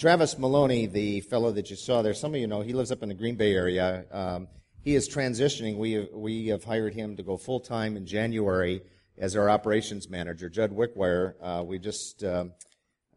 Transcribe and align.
Travis 0.00 0.38
Maloney, 0.38 0.86
the 0.86 1.20
fellow 1.20 1.52
that 1.52 1.68
you 1.68 1.76
saw 1.76 2.00
there, 2.00 2.14
some 2.14 2.34
of 2.34 2.40
you 2.40 2.46
know, 2.46 2.62
he 2.62 2.72
lives 2.72 2.90
up 2.90 3.02
in 3.02 3.10
the 3.10 3.14
Green 3.14 3.36
Bay 3.36 3.54
area. 3.54 4.06
Um, 4.10 4.48
he 4.82 4.94
is 4.94 5.06
transitioning. 5.06 5.76
We, 5.76 6.08
we 6.14 6.46
have 6.46 6.64
hired 6.64 6.94
him 6.94 7.18
to 7.18 7.22
go 7.22 7.36
full 7.36 7.60
time 7.60 7.98
in 7.98 8.06
January 8.06 8.80
as 9.18 9.36
our 9.36 9.50
operations 9.50 10.08
manager. 10.08 10.48
Judd 10.48 10.70
Wickwire, 10.70 11.34
uh, 11.42 11.62
we 11.64 11.78
just, 11.78 12.24
um, 12.24 12.52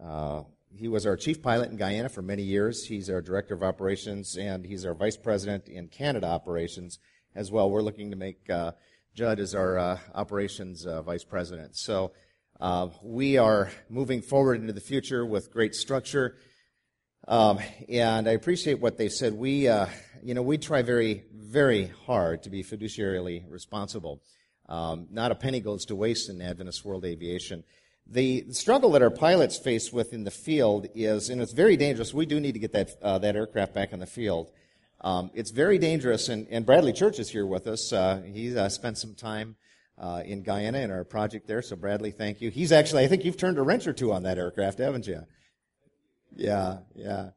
uh, 0.03 0.41
he 0.75 0.89
was 0.89 1.05
our 1.05 1.15
chief 1.15 1.41
pilot 1.41 1.69
in 1.69 1.77
Guyana 1.77 2.09
for 2.09 2.21
many 2.21 2.43
years. 2.43 2.85
He's 2.85 3.09
our 3.09 3.21
director 3.21 3.53
of 3.53 3.63
operations 3.63 4.35
and 4.35 4.65
he's 4.65 4.85
our 4.85 4.93
vice 4.93 5.15
president 5.15 5.69
in 5.69 5.87
Canada 5.87 6.27
operations 6.27 6.99
as 7.33 7.49
well. 7.49 7.71
We're 7.71 7.81
looking 7.81 8.11
to 8.11 8.17
make 8.17 8.49
uh, 8.49 8.73
Judd 9.15 9.39
as 9.39 9.55
our 9.55 9.79
uh, 9.79 9.99
operations 10.13 10.85
uh, 10.85 11.01
vice 11.01 11.23
president. 11.23 11.77
So 11.77 12.11
uh, 12.59 12.89
we 13.01 13.37
are 13.37 13.71
moving 13.87 14.21
forward 14.21 14.59
into 14.59 14.73
the 14.73 14.81
future 14.81 15.25
with 15.25 15.49
great 15.49 15.75
structure. 15.75 16.35
Um, 17.27 17.59
and 17.87 18.27
I 18.27 18.31
appreciate 18.31 18.79
what 18.79 18.97
they 18.97 19.09
said. 19.09 19.33
We, 19.33 19.67
uh, 19.67 19.87
you 20.21 20.33
know, 20.33 20.41
we 20.41 20.57
try 20.57 20.81
very, 20.81 21.23
very 21.33 21.91
hard 22.05 22.43
to 22.43 22.49
be 22.49 22.63
fiduciarily 22.63 23.43
responsible. 23.49 24.21
Um, 24.67 25.07
not 25.09 25.31
a 25.31 25.35
penny 25.35 25.59
goes 25.59 25.85
to 25.85 25.95
waste 25.95 26.29
in 26.29 26.41
Adventist 26.41 26.83
World 26.83 27.05
Aviation. 27.05 27.63
The 28.05 28.51
struggle 28.51 28.91
that 28.91 29.01
our 29.01 29.09
pilots 29.09 29.57
face 29.57 29.93
with 29.93 30.13
in 30.13 30.25
the 30.25 30.31
field 30.31 30.87
is, 30.93 31.29
and 31.29 31.41
it's 31.41 31.53
very 31.53 31.77
dangerous. 31.77 32.13
We 32.13 32.25
do 32.25 32.39
need 32.39 32.53
to 32.53 32.59
get 32.59 32.73
that 32.73 32.91
uh, 33.01 33.17
that 33.19 33.35
aircraft 33.37 33.73
back 33.73 33.93
in 33.93 33.99
the 33.99 34.05
field. 34.05 34.51
Um, 34.99 35.31
it's 35.33 35.51
very 35.51 35.77
dangerous, 35.77 36.29
and, 36.29 36.47
and, 36.49 36.65
Bradley 36.65 36.93
Church 36.93 37.19
is 37.19 37.29
here 37.29 37.45
with 37.45 37.67
us. 37.67 37.91
Uh, 37.91 38.21
he 38.25 38.57
uh, 38.57 38.69
spent 38.69 38.97
some 38.97 39.15
time 39.15 39.57
uh, 39.97 40.23
in 40.25 40.43
Guyana 40.43 40.79
in 40.79 40.91
our 40.91 41.03
project 41.03 41.45
there. 41.45 41.61
So 41.61 41.75
Bradley, 41.75 42.11
thank 42.11 42.39
you. 42.39 42.49
He's 42.49 42.71
actually, 42.71 43.03
I 43.03 43.07
think 43.07 43.25
you've 43.25 43.37
turned 43.37 43.57
a 43.57 43.61
wrench 43.61 43.85
or 43.85 43.91
two 43.91 44.13
on 44.13 44.23
that 44.23 44.37
aircraft, 44.37 44.79
haven't 44.79 45.07
you? 45.07 45.25
Yeah, 46.35 46.79
yeah. 46.95 47.29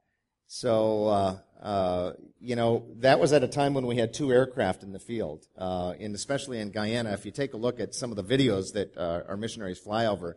So, 0.46 1.06
uh, 1.08 1.36
uh, 1.62 2.12
you 2.40 2.56
know, 2.56 2.86
that 2.98 3.18
was 3.18 3.32
at 3.32 3.42
a 3.42 3.48
time 3.48 3.74
when 3.74 3.86
we 3.86 3.96
had 3.96 4.14
two 4.14 4.32
aircraft 4.32 4.82
in 4.82 4.92
the 4.92 4.98
field, 4.98 5.46
uh, 5.58 5.94
and 5.98 6.14
especially 6.14 6.60
in 6.60 6.70
Guyana. 6.70 7.12
If 7.12 7.24
you 7.24 7.32
take 7.32 7.54
a 7.54 7.56
look 7.56 7.80
at 7.80 7.94
some 7.94 8.10
of 8.10 8.16
the 8.16 8.24
videos 8.24 8.72
that 8.74 8.96
uh, 8.96 9.22
our 9.28 9.36
missionaries 9.36 9.78
fly 9.78 10.06
over, 10.06 10.36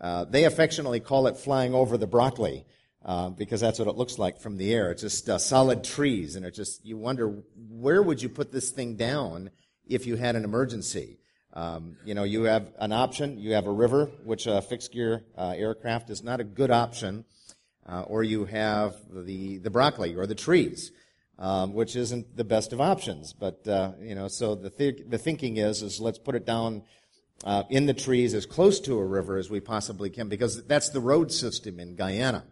uh, 0.00 0.24
they 0.24 0.44
affectionately 0.44 1.00
call 1.00 1.26
it 1.26 1.36
flying 1.36 1.74
over 1.74 1.96
the 1.96 2.06
broccoli. 2.06 2.64
Uh, 3.04 3.30
because 3.30 3.60
that's 3.60 3.78
what 3.78 3.86
it 3.86 3.94
looks 3.94 4.18
like 4.18 4.40
from 4.40 4.56
the 4.56 4.74
air. 4.74 4.90
It's 4.90 5.02
just 5.02 5.30
solid 5.40 5.84
trees, 5.84 6.34
and 6.34 6.44
it 6.44 6.52
just 6.52 6.84
you 6.84 6.98
wonder 6.98 7.42
where 7.70 8.02
would 8.02 8.20
you 8.20 8.28
put 8.28 8.50
this 8.50 8.70
thing 8.70 8.96
down 8.96 9.50
if 9.86 10.04
you 10.04 10.16
had 10.16 10.34
an 10.34 10.44
emergency. 10.44 11.20
Um, 11.54 11.96
you 12.04 12.14
know, 12.14 12.24
you 12.24 12.42
have 12.42 12.72
an 12.80 12.90
option. 12.90 13.38
You 13.38 13.52
have 13.52 13.68
a 13.68 13.72
river, 13.72 14.06
which 14.24 14.48
a 14.48 14.60
fixed 14.60 14.92
gear 14.92 15.22
aircraft 15.38 16.10
is 16.10 16.24
not 16.24 16.40
a 16.40 16.44
good 16.44 16.72
option, 16.72 17.24
uh, 17.88 18.02
or 18.02 18.22
you 18.22 18.44
have 18.44 18.94
the 19.10 19.58
the 19.58 19.70
broccoli 19.70 20.14
or 20.14 20.26
the 20.26 20.34
trees, 20.34 20.92
um, 21.38 21.72
which 21.72 21.96
isn't 21.96 22.36
the 22.36 22.44
best 22.44 22.72
of 22.72 22.80
options. 22.80 23.32
But 23.32 23.66
uh, 23.66 23.92
you 24.00 24.14
know, 24.14 24.28
so 24.28 24.54
the 24.54 24.70
th- 24.70 25.04
the 25.08 25.18
thinking 25.18 25.56
is 25.56 25.82
is 25.82 26.00
let's 26.00 26.18
put 26.18 26.34
it 26.34 26.44
down 26.44 26.82
uh, 27.44 27.64
in 27.70 27.86
the 27.86 27.94
trees 27.94 28.34
as 28.34 28.46
close 28.46 28.80
to 28.80 28.98
a 28.98 29.04
river 29.04 29.38
as 29.38 29.48
we 29.50 29.60
possibly 29.60 30.10
can, 30.10 30.28
because 30.28 30.64
that's 30.66 30.90
the 30.90 31.00
road 31.00 31.32
system 31.32 31.80
in 31.80 31.96
Guyana. 31.96 32.44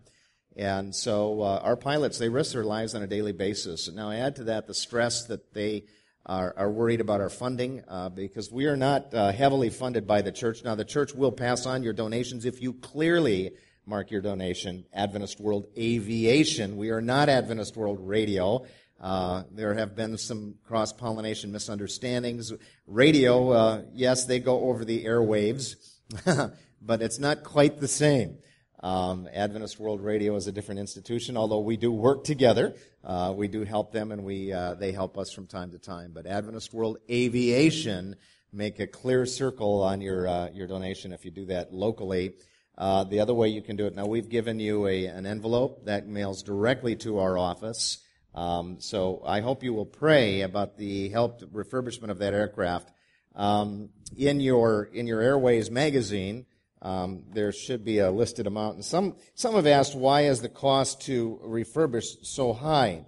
And 0.56 0.94
so 0.94 1.42
uh, 1.42 1.60
our 1.62 1.76
pilots 1.76 2.18
they 2.18 2.30
risk 2.30 2.52
their 2.52 2.64
lives 2.64 2.94
on 2.94 3.02
a 3.02 3.06
daily 3.06 3.32
basis. 3.32 3.90
Now 3.92 4.10
add 4.10 4.36
to 4.36 4.44
that 4.44 4.66
the 4.66 4.74
stress 4.74 5.26
that 5.26 5.52
they 5.52 5.84
are, 6.26 6.54
are 6.56 6.70
worried 6.70 7.00
about 7.00 7.20
our 7.20 7.30
funding 7.30 7.82
uh, 7.88 8.08
because 8.08 8.50
we 8.50 8.66
are 8.66 8.76
not 8.76 9.14
uh, 9.14 9.32
heavily 9.32 9.70
funded 9.70 10.06
by 10.06 10.22
the 10.22 10.32
church. 10.32 10.64
Now, 10.64 10.74
the 10.74 10.84
church 10.84 11.14
will 11.14 11.32
pass 11.32 11.66
on 11.66 11.82
your 11.82 11.92
donations 11.92 12.44
if 12.44 12.60
you 12.60 12.72
clearly 12.72 13.52
mark 13.86 14.10
your 14.10 14.20
donation. 14.20 14.84
Adventist 14.92 15.38
World 15.40 15.66
Aviation. 15.78 16.76
We 16.76 16.90
are 16.90 17.00
not 17.00 17.28
Adventist 17.28 17.76
World 17.76 18.00
Radio. 18.00 18.66
Uh, 19.00 19.44
there 19.52 19.74
have 19.74 19.94
been 19.94 20.18
some 20.18 20.56
cross 20.66 20.92
pollination 20.92 21.52
misunderstandings. 21.52 22.52
Radio, 22.88 23.50
uh, 23.50 23.82
yes, 23.94 24.24
they 24.24 24.40
go 24.40 24.68
over 24.70 24.84
the 24.84 25.04
airwaves, 25.04 25.76
but 26.82 27.00
it's 27.00 27.20
not 27.20 27.44
quite 27.44 27.78
the 27.78 27.86
same. 27.86 28.38
Um, 28.82 29.28
Adventist 29.32 29.78
World 29.78 30.00
Radio 30.00 30.34
is 30.34 30.48
a 30.48 30.52
different 30.52 30.80
institution, 30.80 31.36
although 31.36 31.60
we 31.60 31.76
do 31.76 31.92
work 31.92 32.24
together. 32.24 32.74
Uh, 33.04 33.32
we 33.36 33.46
do 33.46 33.62
help 33.64 33.92
them, 33.92 34.10
and 34.10 34.24
we 34.24 34.52
uh, 34.52 34.74
they 34.74 34.92
help 34.92 35.16
us 35.16 35.30
from 35.32 35.46
time 35.46 35.70
to 35.70 35.78
time. 35.78 36.10
But 36.12 36.26
Adventist 36.26 36.74
World 36.74 36.98
Aviation, 37.08 38.16
make 38.52 38.80
a 38.80 38.86
clear 38.86 39.26
circle 39.26 39.82
on 39.82 40.00
your 40.00 40.26
uh, 40.26 40.50
your 40.52 40.66
donation 40.66 41.12
if 41.12 41.24
you 41.24 41.30
do 41.30 41.46
that 41.46 41.72
locally. 41.72 42.34
Uh, 42.78 43.04
the 43.04 43.20
other 43.20 43.34
way 43.34 43.48
you 43.48 43.62
can 43.62 43.76
do 43.76 43.86
it 43.86 43.94
now, 43.94 44.06
we've 44.06 44.28
given 44.28 44.60
you 44.60 44.86
a, 44.86 45.06
an 45.06 45.26
envelope 45.26 45.86
that 45.86 46.06
mails 46.06 46.42
directly 46.42 46.96
to 46.96 47.18
our 47.18 47.38
office. 47.38 47.98
Um, 48.34 48.76
so 48.80 49.22
I 49.24 49.40
hope 49.40 49.62
you 49.62 49.72
will 49.72 49.86
pray 49.86 50.42
about 50.42 50.76
the 50.76 51.08
help 51.08 51.40
refurbishment 51.40 52.10
of 52.10 52.18
that 52.18 52.34
aircraft. 52.34 52.90
Um, 53.34 53.90
in 54.16 54.40
your 54.40 54.84
in 54.84 55.06
your 55.06 55.20
Airways 55.20 55.70
magazine 55.70 56.46
um, 56.82 57.24
there 57.32 57.52
should 57.52 57.84
be 57.84 57.98
a 57.98 58.10
listed 58.10 58.46
amount. 58.46 58.76
And 58.76 58.84
some, 58.84 59.16
some 59.34 59.54
have 59.54 59.66
asked, 59.66 59.96
why 59.96 60.22
is 60.22 60.40
the 60.40 60.48
cost 60.48 61.02
to 61.02 61.40
refurbish 61.44 62.24
so 62.24 62.52
high? 62.52 63.06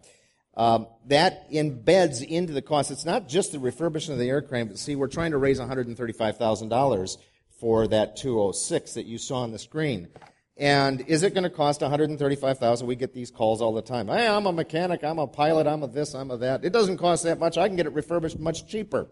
Um, 0.57 0.89
that 1.07 1.49
embeds 1.53 2.27
into 2.27 2.53
the 2.53 2.63
cost. 2.63 2.91
It's 2.91 3.05
not 3.05 3.29
just 3.29 3.53
the 3.53 3.59
refurbishment 3.59 4.15
of 4.15 4.19
the 4.19 4.29
aircraft. 4.29 4.71
But 4.71 4.79
see, 4.79 4.97
we're 4.97 5.07
trying 5.07 5.31
to 5.31 5.39
raise 5.39 5.61
$135,000 5.61 7.17
for 7.59 7.89
that 7.89 8.17
206 8.17 8.95
that 8.95 9.07
you 9.07 9.19
saw 9.19 9.43
on 9.43 9.53
the 9.53 9.59
screen. 9.59 10.09
And 10.57 11.03
is 11.03 11.23
it 11.23 11.35
going 11.35 11.45
to 11.45 11.51
cost 11.51 11.83
135,000? 11.83 12.87
We 12.87 12.97
get 12.97 13.15
these 13.15 13.31
calls 13.31 13.61
all 13.63 13.73
the 13.73 13.83
time. 13.83 14.09
Hey, 14.09 14.27
I'm 14.27 14.47
a 14.47 14.53
mechanic, 14.53 15.05
I'm 15.05 15.21
a 15.21 15.27
pilot, 15.29 15.69
I'm 15.69 15.85
a 15.85 15.87
this, 15.87 16.15
I'm 16.15 16.33
a 16.33 16.37
that. 16.39 16.65
It 16.65 16.73
doesn't 16.73 16.99
cost 16.99 17.23
that 17.25 17.39
much. 17.39 17.57
I 17.57 17.69
can 17.69 17.77
get 17.77 17.87
it 17.87 17.93
refurbished 17.93 18.41
much 18.41 18.67
cheaper. 18.67 19.09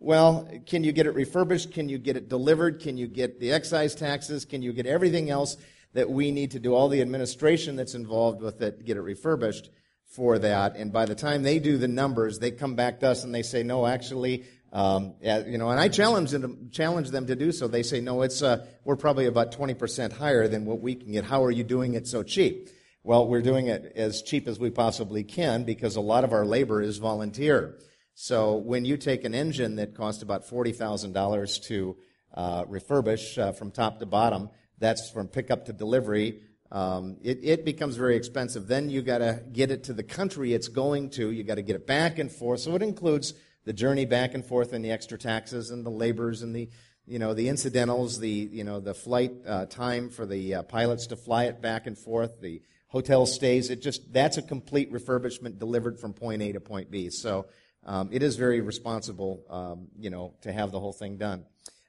Well, 0.00 0.48
can 0.66 0.84
you 0.84 0.92
get 0.92 1.06
it 1.06 1.14
refurbished? 1.14 1.72
Can 1.72 1.88
you 1.88 1.98
get 1.98 2.16
it 2.16 2.28
delivered? 2.28 2.80
Can 2.80 2.96
you 2.96 3.06
get 3.06 3.40
the 3.40 3.52
excise 3.52 3.94
taxes? 3.94 4.44
Can 4.44 4.62
you 4.62 4.72
get 4.72 4.86
everything 4.86 5.30
else 5.30 5.56
that 5.92 6.10
we 6.10 6.30
need 6.30 6.52
to 6.52 6.60
do, 6.60 6.74
all 6.74 6.88
the 6.88 7.00
administration 7.00 7.76
that's 7.76 7.94
involved 7.94 8.40
with 8.40 8.60
it, 8.60 8.84
get 8.84 8.96
it 8.96 9.02
refurbished 9.02 9.70
for 10.04 10.38
that? 10.38 10.76
And 10.76 10.92
by 10.92 11.06
the 11.06 11.14
time 11.14 11.42
they 11.42 11.58
do 11.58 11.78
the 11.78 11.88
numbers, 11.88 12.38
they 12.38 12.50
come 12.50 12.74
back 12.74 13.00
to 13.00 13.08
us 13.08 13.24
and 13.24 13.34
they 13.34 13.42
say, 13.42 13.62
no, 13.62 13.86
actually, 13.86 14.44
um, 14.72 15.14
you 15.20 15.56
know, 15.56 15.70
and 15.70 15.80
I 15.80 15.88
challenge 15.88 16.30
them, 16.30 16.68
challenge 16.70 17.10
them 17.10 17.26
to 17.26 17.36
do 17.36 17.52
so. 17.52 17.68
They 17.68 17.82
say, 17.82 18.00
no, 18.00 18.22
it's, 18.22 18.42
uh, 18.42 18.66
we're 18.84 18.96
probably 18.96 19.26
about 19.26 19.56
20% 19.56 20.12
higher 20.12 20.46
than 20.46 20.66
what 20.66 20.80
we 20.80 20.94
can 20.94 21.12
get. 21.12 21.24
How 21.24 21.44
are 21.44 21.50
you 21.50 21.64
doing 21.64 21.94
it 21.94 22.06
so 22.06 22.22
cheap? 22.22 22.68
Well, 23.02 23.26
we're 23.26 23.42
doing 23.42 23.68
it 23.68 23.92
as 23.96 24.22
cheap 24.22 24.46
as 24.46 24.58
we 24.58 24.70
possibly 24.70 25.24
can 25.24 25.64
because 25.64 25.96
a 25.96 26.00
lot 26.00 26.24
of 26.24 26.32
our 26.32 26.44
labor 26.44 26.82
is 26.82 26.98
volunteer. 26.98 27.78
So 28.14 28.56
when 28.56 28.84
you 28.84 28.96
take 28.96 29.24
an 29.24 29.34
engine 29.34 29.76
that 29.76 29.94
cost 29.94 30.22
about 30.22 30.46
$40,000 30.46 31.62
to 31.68 31.96
uh, 32.34 32.64
refurbish 32.64 33.38
uh, 33.38 33.52
from 33.52 33.70
top 33.70 34.00
to 34.00 34.06
bottom, 34.06 34.50
that's 34.78 35.10
from 35.10 35.28
pickup 35.28 35.66
to 35.66 35.72
delivery, 35.72 36.40
um, 36.70 37.16
it, 37.22 37.38
it, 37.42 37.64
becomes 37.64 37.96
very 37.96 38.16
expensive. 38.16 38.66
Then 38.66 38.90
you 38.90 39.00
got 39.00 39.18
to 39.18 39.42
get 39.52 39.70
it 39.70 39.84
to 39.84 39.94
the 39.94 40.02
country 40.02 40.52
it's 40.52 40.68
going 40.68 41.10
to. 41.10 41.30
You 41.30 41.42
got 41.42 41.54
to 41.54 41.62
get 41.62 41.76
it 41.76 41.86
back 41.86 42.18
and 42.18 42.30
forth. 42.30 42.60
So 42.60 42.74
it 42.74 42.82
includes 42.82 43.32
the 43.68 43.74
journey 43.74 44.06
back 44.06 44.32
and 44.32 44.46
forth 44.46 44.72
and 44.72 44.82
the 44.82 44.90
extra 44.90 45.18
taxes 45.18 45.70
and 45.70 45.84
the 45.84 45.90
labors 45.90 46.40
and 46.40 46.56
the 46.56 46.70
you 47.06 47.18
know 47.18 47.34
the 47.34 47.50
incidentals, 47.50 48.18
the 48.18 48.48
you 48.50 48.64
know 48.64 48.80
the 48.80 48.94
flight 48.94 49.30
uh, 49.46 49.66
time 49.66 50.08
for 50.08 50.24
the 50.24 50.54
uh, 50.54 50.62
pilots 50.62 51.08
to 51.08 51.16
fly 51.16 51.44
it 51.44 51.60
back 51.60 51.86
and 51.86 51.98
forth, 51.98 52.40
the 52.40 52.62
hotel 52.86 53.26
stays. 53.26 53.68
It 53.68 53.82
just 53.82 54.10
that's 54.10 54.38
a 54.38 54.42
complete 54.42 54.90
refurbishment 54.90 55.58
delivered 55.58 56.00
from 56.00 56.14
point 56.14 56.40
A 56.40 56.52
to 56.52 56.60
point 56.60 56.90
B. 56.90 57.10
So 57.10 57.44
um, 57.84 58.08
it 58.10 58.22
is 58.22 58.36
very 58.36 58.62
responsible, 58.62 59.44
um, 59.50 59.88
you 59.98 60.08
know, 60.08 60.32
to 60.40 60.50
have 60.50 60.72
the 60.72 60.80
whole 60.80 60.94
thing 60.94 61.18
done. 61.18 61.44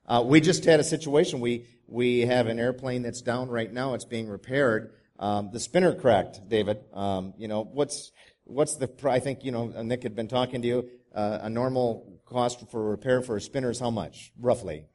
Uh, 0.06 0.22
we 0.26 0.42
just 0.42 0.66
had 0.66 0.82
a 0.82 0.84
situation. 0.84 1.40
We 1.40 1.66
we 1.88 2.26
have 2.26 2.48
an 2.48 2.60
airplane 2.60 3.04
that's 3.04 3.22
down 3.22 3.48
right 3.48 3.72
now. 3.72 3.94
It's 3.94 4.04
being 4.04 4.28
repaired. 4.28 4.92
Um, 5.18 5.50
the 5.54 5.62
spinner 5.62 5.94
cracked, 5.96 6.42
David. 6.50 6.80
Um, 6.94 7.34
you 7.38 7.48
know 7.48 7.64
what's 7.64 8.12
what's 8.50 8.76
the? 8.76 8.90
I 9.06 9.20
think 9.20 9.44
you 9.44 9.52
know 9.52 9.68
Nick 9.84 10.04
had 10.04 10.16
been 10.16 10.28
talking 10.28 10.62
to 10.62 10.68
you. 10.68 10.90
Uh, 11.14 11.40
a 11.42 11.50
normal 11.50 12.20
cost 12.26 12.70
for 12.70 12.90
repair 12.90 13.22
for 13.22 13.38
a 13.38 13.42
spinner 13.42 13.72
is 13.72 13.80
how 13.80 13.90
much, 13.90 14.32
roughly? 14.40 14.86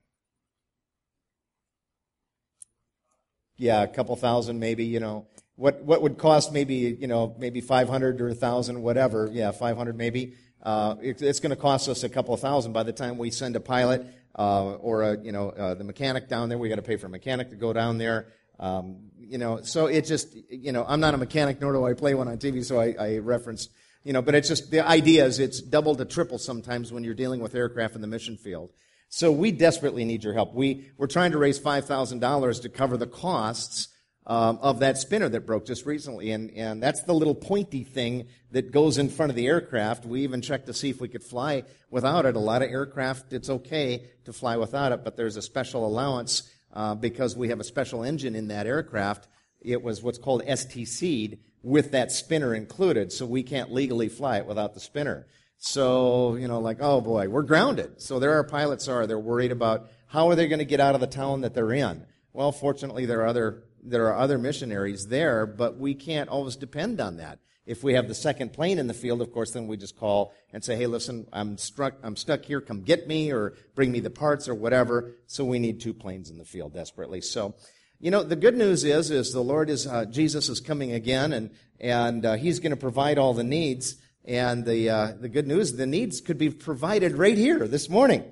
Yeah, 3.57 3.83
a 3.83 3.89
couple 3.89 4.15
thousand, 4.17 4.59
maybe. 4.59 4.85
You 4.85 5.01
know 5.01 5.27
what 5.57 5.83
what 5.83 6.03
would 6.03 6.19
cost 6.19 6.53
maybe 6.53 6.75
you 6.75 7.07
know 7.07 7.35
maybe 7.39 7.61
five 7.61 7.89
hundred 7.89 8.21
or 8.21 8.29
a 8.29 8.35
thousand, 8.35 8.83
whatever. 8.83 9.29
Yeah, 9.33 9.53
five 9.53 9.77
hundred 9.77 9.97
maybe. 9.97 10.35
Uh, 10.63 10.97
it, 11.03 11.21
it's 11.21 11.41
going 11.41 11.51
to 11.51 11.57
cost 11.57 11.89
us 11.89 12.05
a 12.05 12.09
couple 12.09 12.35
thousand 12.37 12.73
by 12.73 12.83
the 12.83 12.93
time 12.93 13.19
we 13.19 13.31
send 13.31 13.55
a 13.55 13.61
pilot 13.61 14.07
uh, 14.39 14.77
or 14.77 15.03
a, 15.03 15.21
you 15.21 15.31
know 15.31 15.51
uh, 15.51 15.75
the 15.75 15.85
mechanic 15.85 16.29
down 16.29 16.49
there. 16.49 16.59
We 16.59 16.69
got 16.69 16.77
to 16.77 16.83
pay 16.83 16.97
for 16.97 17.07
a 17.07 17.11
mechanic 17.11 17.51
to 17.51 17.57
go 17.57 17.73
down 17.73 17.99
there. 17.99 18.29
Um, 18.59 19.11
you 19.35 19.39
know, 19.39 19.63
so 19.63 19.87
it 19.87 20.05
just 20.05 20.33
you 20.49 20.71
know 20.71 20.85
I'm 20.87 21.01
not 21.01 21.13
a 21.13 21.17
mechanic 21.17 21.61
nor 21.61 21.73
do 21.73 21.85
I 21.85 21.95
play 21.95 22.15
one 22.15 22.29
on 22.29 22.39
TV, 22.39 22.65
so 22.65 22.79
I, 22.81 22.95
I 22.97 23.19
reference 23.19 23.69
you 24.05 24.13
know, 24.13 24.23
but 24.23 24.37
it's 24.37 24.47
just 24.47 24.71
the 24.71 24.87
idea 24.87 25.25
is 25.25 25.41
it's 25.41 25.61
double 25.61 25.97
to 25.97 26.05
triple 26.05 26.39
sometimes 26.39 26.93
when 26.93 27.03
you're 27.03 27.15
dealing 27.15 27.41
with 27.41 27.53
aircraft 27.57 27.97
in 27.97 28.01
the 28.01 28.07
mission 28.07 28.37
field. 28.37 28.71
So 29.09 29.33
we 29.33 29.51
desperately 29.51 30.05
need 30.05 30.23
your 30.23 30.35
help. 30.35 30.55
We 30.55 30.89
we're 30.99 31.09
trying 31.09 31.33
to 31.33 31.39
raise 31.39 31.59
five 31.59 31.85
thousand 31.85 32.21
dollars 32.21 32.61
to 32.61 32.69
cover 32.69 32.97
the 32.97 33.09
costs 33.09 33.89
um, 34.25 34.61
of 34.63 34.79
that 34.79 34.99
spinner 34.99 35.29
that 35.29 35.47
broke 35.47 35.67
just 35.67 35.85
recently. 35.85 36.31
And, 36.31 36.53
and 36.53 36.81
that's 36.81 37.03
the 37.03 37.13
little 37.13 37.35
pointy 37.35 37.83
thing 37.83 38.29
that 38.53 38.71
goes 38.71 38.99
in 38.99 39.09
front 39.09 39.31
of 39.31 39.37
the 39.37 39.49
aircraft. 39.49 40.07
We 40.07 40.23
even 40.23 40.43
checked 40.43 40.67
to 40.67 40.75
see 40.75 40.91
if 40.91 41.01
we 41.01 41.09
could 41.09 41.25
fly 41.25 41.65
without 41.91 42.25
it. 42.25 42.37
A 42.37 42.39
lot 42.41 42.63
of 42.63 42.71
aircraft, 42.71 43.33
it's 43.33 43.51
okay 43.51 44.07
to 44.25 44.33
fly 44.33 44.57
without 44.57 44.93
it, 44.93 45.05
but 45.05 45.17
there's 45.17 45.37
a 45.37 45.43
special 45.43 45.87
allowance 45.87 46.49
uh, 46.75 46.95
because 46.95 47.37
we 47.37 47.49
have 47.49 47.61
a 47.61 47.65
special 47.65 48.03
engine 48.03 48.35
in 48.35 48.49
that 48.49 48.67
aircraft. 48.67 49.29
It 49.61 49.83
was 49.83 50.03
what's 50.03 50.19
called 50.19 50.43
STC'd 50.45 51.39
with 51.63 51.93
that 51.93 52.13
spinner 52.13 52.55
included, 52.55 53.13
so 53.13 53.25
we 53.25 53.43
can't 53.43 53.73
legally 53.73 54.09
fly 54.09 54.37
it 54.37 54.47
without 54.47 54.75
the 54.75 54.81
spinner. 54.81 55.27
So, 55.57 56.35
you 56.35 56.47
know, 56.47 56.61
like, 56.61 56.79
oh 56.81 57.01
boy, 57.01 57.29
we're 57.29 57.43
grounded. 57.43 58.03
So 58.03 58.19
there 58.19 58.33
our 58.33 58.45
pilots 58.45 58.87
are. 58.89 59.07
They're 59.07 59.19
worried 59.19 59.53
about 59.53 59.89
how 60.09 60.29
are 60.29 60.35
they 60.35 60.49
going 60.49 60.59
to 60.59 60.67
get 60.67 60.81
out 60.81 60.95
of 60.95 61.01
the 61.01 61.07
town 61.07 61.41
that 61.41 61.55
they're 61.55 61.73
in. 61.73 62.05
Well, 62.35 62.53
fortunately, 62.53 63.07
there 63.07 63.23
are 63.23 63.27
other 63.27 63.63
there 63.83 64.09
are 64.09 64.19
other 64.19 64.39
missionaries 64.39 65.07
there, 65.09 65.47
but 65.47 65.79
we 65.79 65.95
can't 65.95 66.29
always 66.29 66.57
depend 66.57 67.01
on 67.01 67.19
that. 67.19 67.39
If 67.67 67.83
we 67.83 67.95
have 67.95 68.09
the 68.09 68.15
second 68.15 68.53
plane 68.53 68.79
in 68.79 68.89
the 68.89 68.95
field, 68.95 69.23
of 69.23 69.33
course, 69.33 69.53
then 69.53 69.67
we 69.67 69.77
just 69.77 69.97
call 69.97 70.35
and 70.53 70.63
say, 70.63 70.77
"Hey, 70.77 70.87
listen, 70.87 71.27
I'm 71.33 71.57
struck, 71.57 71.95
I'm 72.03 72.17
stuck 72.17 72.45
here. 72.45 72.61
Come 72.61 72.83
get 72.83 73.09
me, 73.09 73.33
or 73.33 73.55
bring 73.75 73.91
me 73.91 74.01
the 74.01 74.11
parts, 74.11 74.49
or 74.49 74.55
whatever." 74.55 75.13
So 75.27 75.45
we 75.45 75.59
need 75.59 75.81
two 75.81 75.95
planes 75.95 76.31
in 76.31 76.37
the 76.37 76.45
field 76.45 76.75
desperately. 76.75 77.23
So, 77.23 77.55
you 77.99 78.11
know, 78.11 78.23
the 78.23 78.37
good 78.37 78.57
news 78.57 78.85
is, 78.85 79.11
is 79.11 79.33
the 79.33 79.41
Lord 79.41 79.71
is 79.71 79.87
uh, 79.87 80.05
Jesus 80.05 80.49
is 80.49 80.61
coming 80.61 80.93
again, 80.93 81.33
and 81.33 81.51
and 81.81 82.27
uh, 82.27 82.35
He's 82.35 82.61
going 82.61 82.71
to 82.71 82.77
provide 82.77 83.19
all 83.19 83.33
the 83.33 83.45
needs. 83.45 83.97
And 84.27 84.65
the 84.65 84.91
uh, 84.91 85.13
the 85.19 85.29
good 85.29 85.47
news, 85.47 85.73
the 85.73 85.87
needs 85.87 86.21
could 86.21 86.39
be 86.39 86.51
provided 86.51 87.17
right 87.17 87.37
here 87.37 87.67
this 87.67 87.89
morning. 87.89 88.25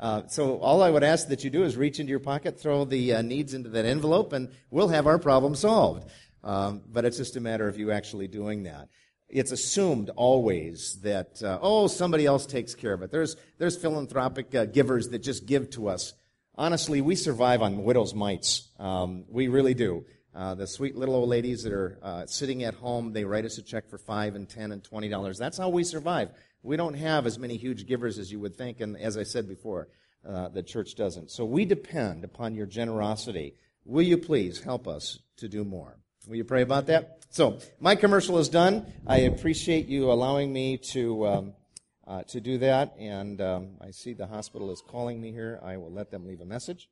Uh, 0.00 0.22
so 0.28 0.56
all 0.58 0.82
I 0.82 0.88
would 0.88 1.04
ask 1.04 1.28
that 1.28 1.44
you 1.44 1.50
do 1.50 1.62
is 1.62 1.76
reach 1.76 2.00
into 2.00 2.10
your 2.10 2.20
pocket, 2.20 2.58
throw 2.58 2.86
the 2.86 3.14
uh, 3.14 3.22
needs 3.22 3.52
into 3.52 3.68
that 3.68 3.84
envelope, 3.84 4.32
and 4.32 4.48
we'll 4.70 4.88
have 4.88 5.06
our 5.06 5.18
problem 5.18 5.54
solved. 5.54 6.10
Um, 6.42 6.82
but 6.90 7.04
it's 7.04 7.16
just 7.16 7.36
a 7.36 7.40
matter 7.40 7.68
of 7.68 7.78
you 7.78 7.90
actually 7.90 8.28
doing 8.28 8.64
that. 8.64 8.88
It's 9.28 9.52
assumed 9.52 10.10
always 10.16 10.98
that 11.02 11.42
uh, 11.42 11.58
oh 11.62 11.86
somebody 11.86 12.26
else 12.26 12.46
takes 12.46 12.74
care 12.74 12.92
of 12.92 13.02
it. 13.02 13.10
There's 13.10 13.36
there's 13.58 13.76
philanthropic 13.76 14.54
uh, 14.54 14.64
givers 14.64 15.10
that 15.10 15.20
just 15.20 15.46
give 15.46 15.70
to 15.70 15.88
us. 15.88 16.14
Honestly, 16.56 17.00
we 17.00 17.14
survive 17.14 17.62
on 17.62 17.84
widows' 17.84 18.14
mites. 18.14 18.68
Um, 18.78 19.24
we 19.28 19.48
really 19.48 19.74
do. 19.74 20.04
Uh, 20.34 20.54
the 20.54 20.66
sweet 20.66 20.96
little 20.96 21.14
old 21.14 21.28
ladies 21.28 21.62
that 21.62 21.72
are 21.72 21.98
uh, 22.02 22.26
sitting 22.26 22.64
at 22.64 22.74
home, 22.74 23.12
they 23.12 23.24
write 23.24 23.44
us 23.44 23.58
a 23.58 23.62
check 23.62 23.88
for 23.88 23.98
five 23.98 24.34
and 24.34 24.48
ten 24.48 24.72
and 24.72 24.82
twenty 24.82 25.08
dollars. 25.08 25.38
That's 25.38 25.58
how 25.58 25.68
we 25.68 25.84
survive. 25.84 26.30
We 26.62 26.76
don't 26.76 26.94
have 26.94 27.26
as 27.26 27.38
many 27.38 27.56
huge 27.56 27.86
givers 27.86 28.18
as 28.18 28.30
you 28.30 28.40
would 28.40 28.56
think, 28.56 28.80
and 28.80 28.96
as 28.96 29.16
I 29.16 29.22
said 29.22 29.48
before, 29.48 29.88
uh, 30.28 30.48
the 30.48 30.62
church 30.62 30.94
doesn't. 30.96 31.30
So 31.30 31.44
we 31.44 31.64
depend 31.64 32.24
upon 32.24 32.54
your 32.54 32.66
generosity. 32.66 33.54
Will 33.84 34.02
you 34.02 34.18
please 34.18 34.60
help 34.60 34.86
us 34.86 35.20
to 35.38 35.48
do 35.48 35.64
more? 35.64 35.99
Will 36.26 36.36
you 36.36 36.44
pray 36.44 36.62
about 36.62 36.86
that? 36.88 37.24
So 37.30 37.58
my 37.80 37.94
commercial 37.94 38.38
is 38.38 38.48
done. 38.48 38.92
I 39.06 39.20
appreciate 39.20 39.86
you 39.86 40.12
allowing 40.12 40.52
me 40.52 40.76
to 40.92 41.26
um, 41.26 41.54
uh, 42.06 42.24
to 42.24 42.40
do 42.40 42.58
that, 42.58 42.94
and 42.98 43.40
um, 43.40 43.76
I 43.80 43.90
see 43.90 44.12
the 44.12 44.26
hospital 44.26 44.70
is 44.70 44.82
calling 44.86 45.20
me 45.20 45.32
here. 45.32 45.58
I 45.62 45.78
will 45.78 45.92
let 45.92 46.10
them 46.10 46.26
leave 46.26 46.40
a 46.40 46.44
message. 46.44 46.88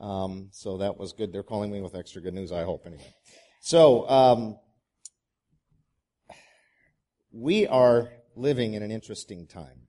Um, 0.00 0.48
so 0.50 0.78
that 0.78 0.98
was 0.98 1.12
good. 1.12 1.32
They're 1.32 1.42
calling 1.42 1.70
me 1.70 1.80
with 1.80 1.94
extra 1.94 2.20
good 2.20 2.34
news, 2.34 2.52
I 2.52 2.64
hope, 2.64 2.86
anyway. 2.86 3.14
So, 3.60 4.08
um, 4.08 4.58
we 7.32 7.66
are 7.66 8.10
living 8.34 8.74
in 8.74 8.82
an 8.82 8.90
interesting 8.90 9.46
time. 9.46 9.85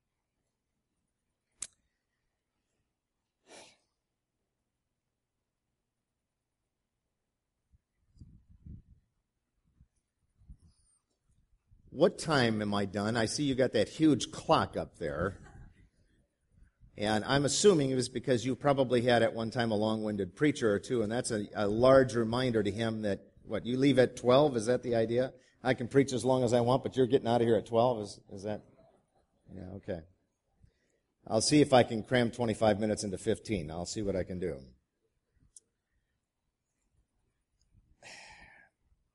What 11.97 12.19
time 12.19 12.61
am 12.61 12.75
I 12.75 12.85
done? 12.85 13.17
I 13.17 13.25
see 13.25 13.41
you 13.41 13.55
got 13.55 13.73
that 13.73 13.89
huge 13.89 14.29
clock 14.29 14.77
up 14.77 14.99
there. 14.99 15.39
And 16.95 17.25
I'm 17.25 17.43
assuming 17.43 17.89
it 17.89 17.95
was 17.95 18.07
because 18.07 18.45
you 18.45 18.55
probably 18.55 19.01
had 19.01 19.23
at 19.23 19.33
one 19.33 19.49
time 19.49 19.71
a 19.71 19.75
long 19.75 20.03
winded 20.03 20.35
preacher 20.35 20.71
or 20.71 20.77
two, 20.77 21.01
and 21.01 21.11
that's 21.11 21.31
a, 21.31 21.47
a, 21.55 21.67
large 21.67 22.13
reminder 22.13 22.61
to 22.61 22.69
him 22.69 23.01
that, 23.01 23.21
what, 23.41 23.65
you 23.65 23.79
leave 23.79 23.97
at 23.97 24.15
12? 24.15 24.57
Is 24.57 24.67
that 24.67 24.83
the 24.83 24.93
idea? 24.93 25.33
I 25.63 25.73
can 25.73 25.87
preach 25.87 26.13
as 26.13 26.23
long 26.23 26.43
as 26.43 26.53
I 26.53 26.61
want, 26.61 26.83
but 26.83 26.95
you're 26.95 27.07
getting 27.07 27.27
out 27.27 27.41
of 27.41 27.47
here 27.47 27.55
at 27.55 27.65
12? 27.65 28.01
Is, 28.03 28.19
is 28.31 28.43
that? 28.43 28.61
Yeah, 29.51 29.77
okay. 29.77 30.01
I'll 31.25 31.41
see 31.41 31.61
if 31.61 31.73
I 31.73 31.81
can 31.81 32.03
cram 32.03 32.29
25 32.29 32.79
minutes 32.79 33.03
into 33.05 33.17
15. 33.17 33.71
I'll 33.71 33.87
see 33.87 34.03
what 34.03 34.15
I 34.15 34.21
can 34.21 34.37
do. 34.37 34.59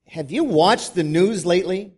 Have 0.09 0.33
you 0.33 0.43
watched 0.43 0.97
the 0.97 1.05
news 1.05 1.47
lately? 1.47 1.95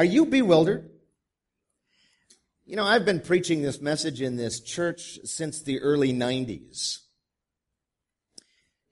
Are 0.00 0.04
you 0.04 0.24
bewildered? 0.24 0.88
You 2.64 2.74
know, 2.74 2.86
I've 2.86 3.04
been 3.04 3.20
preaching 3.20 3.60
this 3.60 3.82
message 3.82 4.22
in 4.22 4.36
this 4.36 4.60
church 4.60 5.18
since 5.24 5.60
the 5.60 5.78
early 5.80 6.10
90s. 6.10 7.00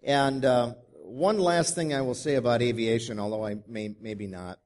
And 0.03 0.45
uh, 0.45 0.75
one 0.93 1.39
last 1.39 1.75
thing 1.75 1.95
I 1.95 2.03
will 2.03 2.15
say 2.15 2.35
about 2.35 2.61
aviation, 2.61 3.19
although 3.19 3.43
I 3.43 3.57
may 3.67 3.95
maybe 3.99 4.27
not. 4.27 4.59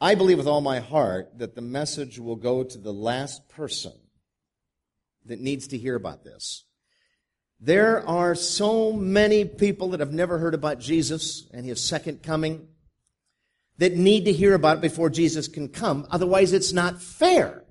I 0.00 0.16
believe 0.16 0.38
with 0.38 0.48
all 0.48 0.60
my 0.60 0.80
heart 0.80 1.38
that 1.38 1.54
the 1.54 1.62
message 1.62 2.18
will 2.18 2.34
go 2.34 2.64
to 2.64 2.76
the 2.76 2.92
last 2.92 3.48
person 3.48 3.92
that 5.26 5.38
needs 5.38 5.68
to 5.68 5.78
hear 5.78 5.94
about 5.94 6.24
this. 6.24 6.64
There 7.60 8.04
are 8.08 8.34
so 8.34 8.92
many 8.92 9.44
people 9.44 9.90
that 9.90 10.00
have 10.00 10.12
never 10.12 10.38
heard 10.38 10.54
about 10.54 10.80
Jesus 10.80 11.48
and 11.54 11.64
his 11.64 11.80
second 11.80 12.24
coming 12.24 12.66
that 13.80 13.96
need 13.96 14.26
to 14.26 14.32
hear 14.32 14.52
about 14.52 14.76
it 14.76 14.82
before 14.82 15.08
Jesus 15.08 15.48
can 15.48 15.66
come. 15.66 16.06
Otherwise, 16.10 16.52
it's 16.52 16.72
not 16.72 17.00
fair. 17.00 17.64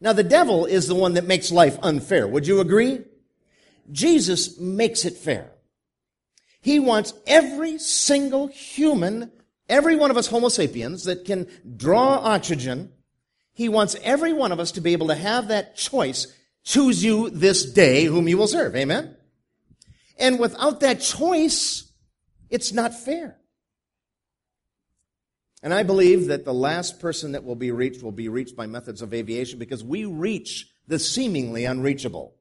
Now, 0.00 0.12
the 0.12 0.24
devil 0.24 0.66
is 0.66 0.88
the 0.88 0.96
one 0.96 1.14
that 1.14 1.24
makes 1.24 1.52
life 1.52 1.78
unfair. 1.82 2.26
Would 2.26 2.48
you 2.48 2.58
agree? 2.60 3.04
Jesus 3.92 4.58
makes 4.58 5.04
it 5.04 5.16
fair. 5.16 5.52
He 6.60 6.80
wants 6.80 7.14
every 7.28 7.78
single 7.78 8.48
human, 8.48 9.30
every 9.68 9.94
one 9.94 10.10
of 10.10 10.16
us 10.16 10.26
Homo 10.26 10.48
sapiens 10.48 11.04
that 11.04 11.24
can 11.24 11.46
draw 11.76 12.16
oxygen, 12.16 12.90
he 13.54 13.68
wants 13.68 13.94
every 14.02 14.32
one 14.32 14.50
of 14.50 14.58
us 14.58 14.72
to 14.72 14.80
be 14.80 14.94
able 14.94 15.08
to 15.08 15.14
have 15.14 15.48
that 15.48 15.76
choice. 15.76 16.26
Choose 16.64 17.04
you 17.04 17.30
this 17.30 17.70
day 17.70 18.04
whom 18.04 18.26
you 18.26 18.36
will 18.36 18.48
serve. 18.48 18.74
Amen? 18.74 19.16
And 20.18 20.40
without 20.40 20.80
that 20.80 21.00
choice, 21.00 21.92
it's 22.50 22.72
not 22.72 22.94
fair. 22.94 23.38
And 25.62 25.72
I 25.72 25.84
believe 25.84 26.26
that 26.26 26.44
the 26.44 26.54
last 26.54 27.00
person 27.00 27.32
that 27.32 27.44
will 27.44 27.54
be 27.54 27.70
reached 27.70 28.02
will 28.02 28.12
be 28.12 28.28
reached 28.28 28.56
by 28.56 28.66
methods 28.66 29.00
of 29.00 29.14
aviation 29.14 29.58
because 29.58 29.84
we 29.84 30.04
reach 30.04 30.68
the 30.88 30.98
seemingly 30.98 31.64
unreachable. 31.64 32.34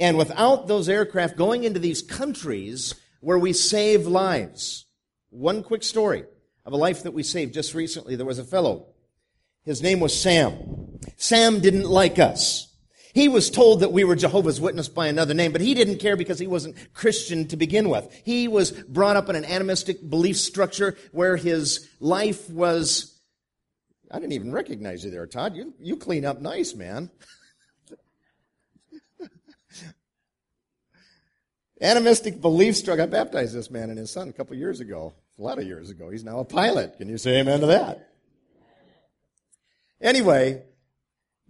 And 0.00 0.18
without 0.18 0.66
those 0.66 0.88
aircraft 0.88 1.36
going 1.36 1.64
into 1.64 1.78
these 1.78 2.02
countries 2.02 2.94
where 3.20 3.38
we 3.38 3.52
save 3.52 4.06
lives, 4.06 4.86
one 5.30 5.62
quick 5.62 5.82
story 5.82 6.24
of 6.64 6.72
a 6.72 6.76
life 6.76 7.04
that 7.04 7.14
we 7.14 7.22
saved 7.22 7.54
just 7.54 7.74
recently. 7.74 8.14
There 8.14 8.26
was 8.26 8.38
a 8.38 8.44
fellow. 8.44 8.88
His 9.64 9.82
name 9.82 10.00
was 10.00 10.18
Sam. 10.18 10.98
Sam 11.16 11.60
didn't 11.60 11.88
like 11.88 12.18
us. 12.18 12.67
He 13.14 13.28
was 13.28 13.50
told 13.50 13.80
that 13.80 13.92
we 13.92 14.04
were 14.04 14.16
Jehovah's 14.16 14.60
Witness 14.60 14.88
by 14.88 15.06
another 15.06 15.34
name, 15.34 15.52
but 15.52 15.60
he 15.60 15.74
didn't 15.74 15.98
care 15.98 16.16
because 16.16 16.38
he 16.38 16.46
wasn't 16.46 16.76
Christian 16.94 17.48
to 17.48 17.56
begin 17.56 17.88
with. 17.88 18.08
He 18.24 18.48
was 18.48 18.70
brought 18.72 19.16
up 19.16 19.28
in 19.28 19.36
an 19.36 19.44
animistic 19.44 20.08
belief 20.08 20.36
structure 20.36 20.96
where 21.12 21.36
his 21.36 21.88
life 22.00 22.48
was, 22.50 23.18
I 24.10 24.18
didn't 24.18 24.32
even 24.32 24.52
recognize 24.52 25.04
you 25.04 25.10
there, 25.10 25.26
Todd. 25.26 25.56
You, 25.56 25.74
you 25.80 25.96
clean 25.96 26.24
up 26.24 26.40
nice, 26.40 26.74
man. 26.74 27.10
Animistic 31.80 32.40
belief 32.40 32.76
structure. 32.76 33.02
I 33.02 33.06
baptized 33.06 33.54
this 33.54 33.70
man 33.70 33.90
and 33.90 33.98
his 33.98 34.10
son 34.10 34.28
a 34.28 34.32
couple 34.32 34.56
years 34.56 34.80
ago, 34.80 35.14
a 35.38 35.42
lot 35.42 35.58
of 35.58 35.64
years 35.64 35.90
ago. 35.90 36.10
He's 36.10 36.24
now 36.24 36.40
a 36.40 36.44
pilot. 36.44 36.98
Can 36.98 37.08
you 37.08 37.18
say 37.18 37.38
amen 37.40 37.60
to 37.60 37.66
that? 37.66 38.10
Anyway, 40.00 40.62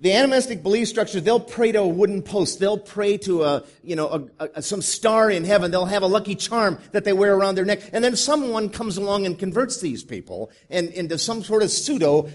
the 0.01 0.13
animistic 0.13 0.63
belief 0.63 0.87
structure, 0.89 1.21
they'll 1.21 1.41
pray 1.41 1.73
to 1.73 1.81
a 1.81 1.87
wooden 1.87 2.23
post. 2.23 2.61
They'll 2.61 2.79
pray 2.79 3.17
to 3.19 3.43
a, 3.43 3.65
you 3.83 3.97
know, 3.97 4.29
a, 4.39 4.49
a, 4.55 4.63
some 4.63 4.81
star 4.81 5.29
in 5.29 5.45
heaven. 5.45 5.73
They'll 5.73 5.87
have 5.87 6.05
a 6.05 6.07
lucky 6.09 6.37
charm 6.37 6.79
that 6.93 7.05
they 7.05 7.13
wear 7.13 7.35
around 7.35 7.57
their 7.57 7.65
neck. 7.65 7.81
And 7.93 8.05
then 8.05 8.15
someone 8.15 8.69
comes 8.69 8.97
along 8.97 9.27
and 9.27 9.37
converts 9.37 9.81
these 9.81 10.05
people 10.05 10.53
and, 10.71 10.89
into 10.91 11.19
some 11.19 11.43
sort 11.43 11.65
of 11.65 11.71
pseudo 11.71 12.31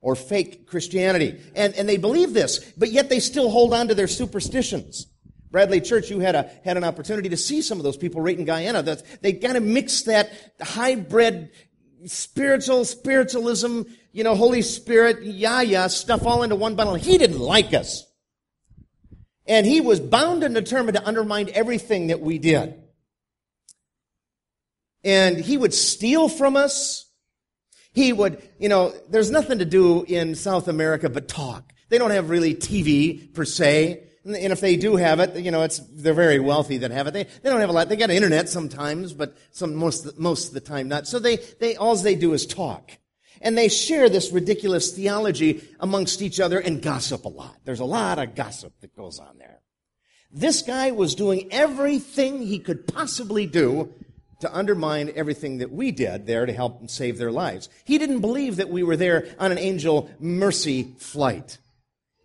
or 0.00 0.16
fake 0.16 0.66
Christianity. 0.66 1.40
And, 1.54 1.74
and 1.74 1.88
they 1.88 1.96
believe 1.96 2.34
this, 2.34 2.58
but 2.76 2.90
yet 2.90 3.08
they 3.08 3.20
still 3.20 3.50
hold 3.50 3.72
on 3.72 3.86
to 3.88 3.94
their 3.94 4.08
superstitions. 4.08 5.06
Bradley 5.50 5.80
Church, 5.80 6.10
you 6.10 6.18
had 6.18 6.34
a, 6.34 6.50
had 6.64 6.76
an 6.76 6.82
opportunity 6.84 7.28
to 7.28 7.36
see 7.36 7.62
some 7.62 7.78
of 7.78 7.84
those 7.84 7.96
people 7.96 8.20
right 8.20 8.36
in 8.36 8.44
Guyana. 8.44 8.82
They 9.22 9.32
kind 9.34 9.56
of 9.56 9.62
mix 9.62 10.02
that 10.02 10.30
hybrid 10.60 11.50
spiritual, 12.04 12.84
spiritualism, 12.84 13.82
you 14.16 14.24
know, 14.24 14.34
Holy 14.34 14.62
Spirit, 14.62 15.24
yeah, 15.24 15.60
yeah, 15.60 15.88
stuff 15.88 16.24
all 16.24 16.42
into 16.42 16.56
one 16.56 16.74
bundle. 16.74 16.94
He 16.94 17.18
didn't 17.18 17.38
like 17.38 17.74
us. 17.74 18.02
And 19.46 19.66
he 19.66 19.82
was 19.82 20.00
bound 20.00 20.42
and 20.42 20.54
determined 20.54 20.96
to 20.96 21.06
undermine 21.06 21.50
everything 21.52 22.06
that 22.06 22.22
we 22.22 22.38
did. 22.38 22.82
And 25.04 25.36
he 25.36 25.58
would 25.58 25.74
steal 25.74 26.30
from 26.30 26.56
us. 26.56 27.04
He 27.92 28.14
would, 28.14 28.42
you 28.58 28.70
know, 28.70 28.94
there's 29.10 29.30
nothing 29.30 29.58
to 29.58 29.66
do 29.66 30.04
in 30.04 30.34
South 30.34 30.66
America 30.66 31.10
but 31.10 31.28
talk. 31.28 31.74
They 31.90 31.98
don't 31.98 32.10
have 32.10 32.30
really 32.30 32.54
TV 32.54 33.34
per 33.34 33.44
se. 33.44 34.02
And 34.24 34.34
if 34.34 34.62
they 34.62 34.76
do 34.76 34.96
have 34.96 35.20
it, 35.20 35.36
you 35.36 35.50
know, 35.50 35.62
it's, 35.62 35.78
they're 35.92 36.14
very 36.14 36.40
wealthy 36.40 36.78
that 36.78 36.90
have 36.90 37.06
it. 37.06 37.12
They, 37.12 37.24
they 37.24 37.50
don't 37.50 37.60
have 37.60 37.68
a 37.68 37.72
lot. 37.74 37.90
They 37.90 37.96
got 37.96 38.08
internet 38.08 38.48
sometimes, 38.48 39.12
but 39.12 39.36
some, 39.50 39.74
most, 39.74 40.18
most 40.18 40.48
of 40.48 40.54
the 40.54 40.60
time 40.60 40.88
not. 40.88 41.06
So 41.06 41.18
they, 41.18 41.36
they, 41.60 41.76
all 41.76 41.94
they 41.96 42.14
do 42.14 42.32
is 42.32 42.46
talk. 42.46 42.92
And 43.40 43.56
they 43.56 43.68
share 43.68 44.08
this 44.08 44.32
ridiculous 44.32 44.92
theology 44.92 45.62
amongst 45.80 46.22
each 46.22 46.40
other 46.40 46.58
and 46.58 46.82
gossip 46.82 47.24
a 47.24 47.28
lot. 47.28 47.56
There's 47.64 47.80
a 47.80 47.84
lot 47.84 48.18
of 48.18 48.34
gossip 48.34 48.72
that 48.80 48.96
goes 48.96 49.18
on 49.18 49.38
there. 49.38 49.60
This 50.32 50.62
guy 50.62 50.90
was 50.90 51.14
doing 51.14 51.48
everything 51.50 52.42
he 52.42 52.58
could 52.58 52.86
possibly 52.86 53.46
do 53.46 53.92
to 54.40 54.54
undermine 54.54 55.12
everything 55.16 55.58
that 55.58 55.72
we 55.72 55.90
did 55.90 56.26
there 56.26 56.44
to 56.44 56.52
help 56.52 56.78
them 56.78 56.88
save 56.88 57.16
their 57.16 57.32
lives. 57.32 57.68
He 57.84 57.98
didn't 57.98 58.20
believe 58.20 58.56
that 58.56 58.68
we 58.68 58.82
were 58.82 58.96
there 58.96 59.28
on 59.38 59.50
an 59.50 59.58
angel 59.58 60.10
mercy 60.20 60.94
flight. 60.98 61.58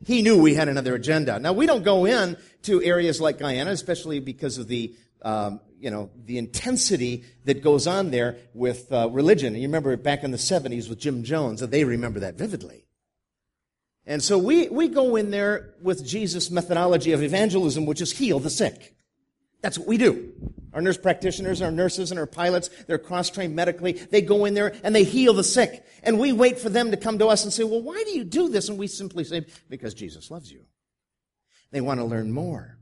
He 0.06 0.22
knew 0.22 0.42
we 0.42 0.56
had 0.56 0.68
another 0.68 0.96
agenda. 0.96 1.40
Now 1.40 1.54
we 1.54 1.68
don't 1.68 1.84
go 1.84 2.06
in 2.06 2.36
to 2.64 2.84
areas 2.84 3.22
like 3.22 3.40
Guyana, 3.40 3.72
especially 3.72 4.20
because 4.20 4.58
of 4.58 4.68
the, 4.68 4.94
um, 5.22 5.60
you 5.82 5.90
know, 5.90 6.12
the 6.26 6.38
intensity 6.38 7.26
that 7.46 7.64
goes 7.64 7.88
on 7.88 8.12
there 8.12 8.38
with 8.54 8.92
uh, 8.94 9.10
religion. 9.10 9.56
You 9.56 9.64
remember 9.64 9.98
back 9.98 10.24
in 10.24 10.32
the 10.32 10.38
70s 10.38 10.88
with 10.88 11.00
Jim 11.00 11.24
Jones, 11.24 11.60
they 11.60 11.84
remember 11.84 12.20
that 12.20 12.36
vividly. 12.36 12.86
And 14.06 14.24
so 14.24 14.38
we, 14.38 14.70
we 14.70 14.88
go 14.88 15.16
in 15.16 15.32
there 15.32 15.74
with 15.82 16.06
Jesus' 16.06 16.52
methodology 16.52 17.14
of 17.14 17.24
evangelism, 17.24 17.86
which 17.86 18.02
is 18.02 18.12
heal 18.12 18.40
the 18.40 18.50
sick. 18.50 18.96
That's 19.62 19.78
what 19.78 19.88
we 19.88 19.98
do. 19.98 20.34
Our 20.74 20.82
nurse 20.82 20.98
practitioners, 20.98 21.62
our 21.62 21.72
nurses, 21.72 22.12
and 22.12 22.20
our 22.20 22.26
pilots, 22.26 22.70
they're 22.88 22.98
cross-trained 22.98 23.56
medically. 23.56 23.94
They 23.94 24.22
go 24.22 24.46
in 24.46 24.54
there 24.54 24.74
and 24.84 24.96
they 24.96 25.04
heal 25.04 25.34
the 25.34 25.44
sick. 25.44 25.84
And 26.04 26.20
we 26.20 26.32
wait 26.32 26.60
for 26.60 26.70
them 26.70 26.92
to 26.92 26.98
come 26.98 27.20
to 27.20 27.28
us 27.28 27.44
and 27.44 27.52
say, 27.52 27.64
well, 27.64 27.82
why 27.82 28.04
do 28.06 28.12
you 28.12 28.24
do 28.24 28.50
this? 28.50 28.70
And 28.70 28.78
we 28.78 28.88
simply 28.88 29.24
say, 29.24 29.46
because 29.70 29.94
Jesus 29.94 30.32
loves 30.32 30.52
you. 30.52 30.62
They 31.72 31.82
want 31.82 32.00
to 32.00 32.06
learn 32.06 32.32
more. 32.32 32.78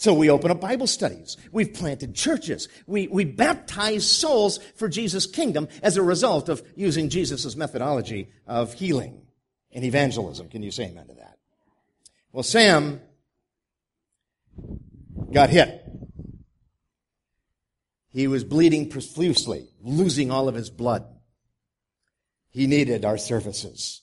So 0.00 0.14
we 0.14 0.30
open 0.30 0.50
up 0.50 0.62
Bible 0.62 0.86
studies. 0.86 1.36
We've 1.52 1.74
planted 1.74 2.14
churches. 2.14 2.68
We, 2.86 3.06
we 3.08 3.26
baptize 3.26 4.10
souls 4.10 4.56
for 4.74 4.88
Jesus' 4.88 5.26
kingdom 5.26 5.68
as 5.82 5.98
a 5.98 6.02
result 6.02 6.48
of 6.48 6.62
using 6.74 7.10
Jesus' 7.10 7.54
methodology 7.54 8.30
of 8.46 8.72
healing 8.72 9.20
and 9.70 9.84
evangelism. 9.84 10.48
Can 10.48 10.62
you 10.62 10.70
say 10.70 10.84
amen 10.84 11.08
to 11.08 11.14
that? 11.16 11.36
Well, 12.32 12.42
Sam 12.42 13.02
got 15.30 15.50
hit. 15.50 15.84
He 18.08 18.26
was 18.26 18.42
bleeding 18.42 18.88
profusely, 18.88 19.68
losing 19.82 20.30
all 20.30 20.48
of 20.48 20.54
his 20.54 20.70
blood. 20.70 21.04
He 22.48 22.66
needed 22.66 23.04
our 23.04 23.18
services. 23.18 24.00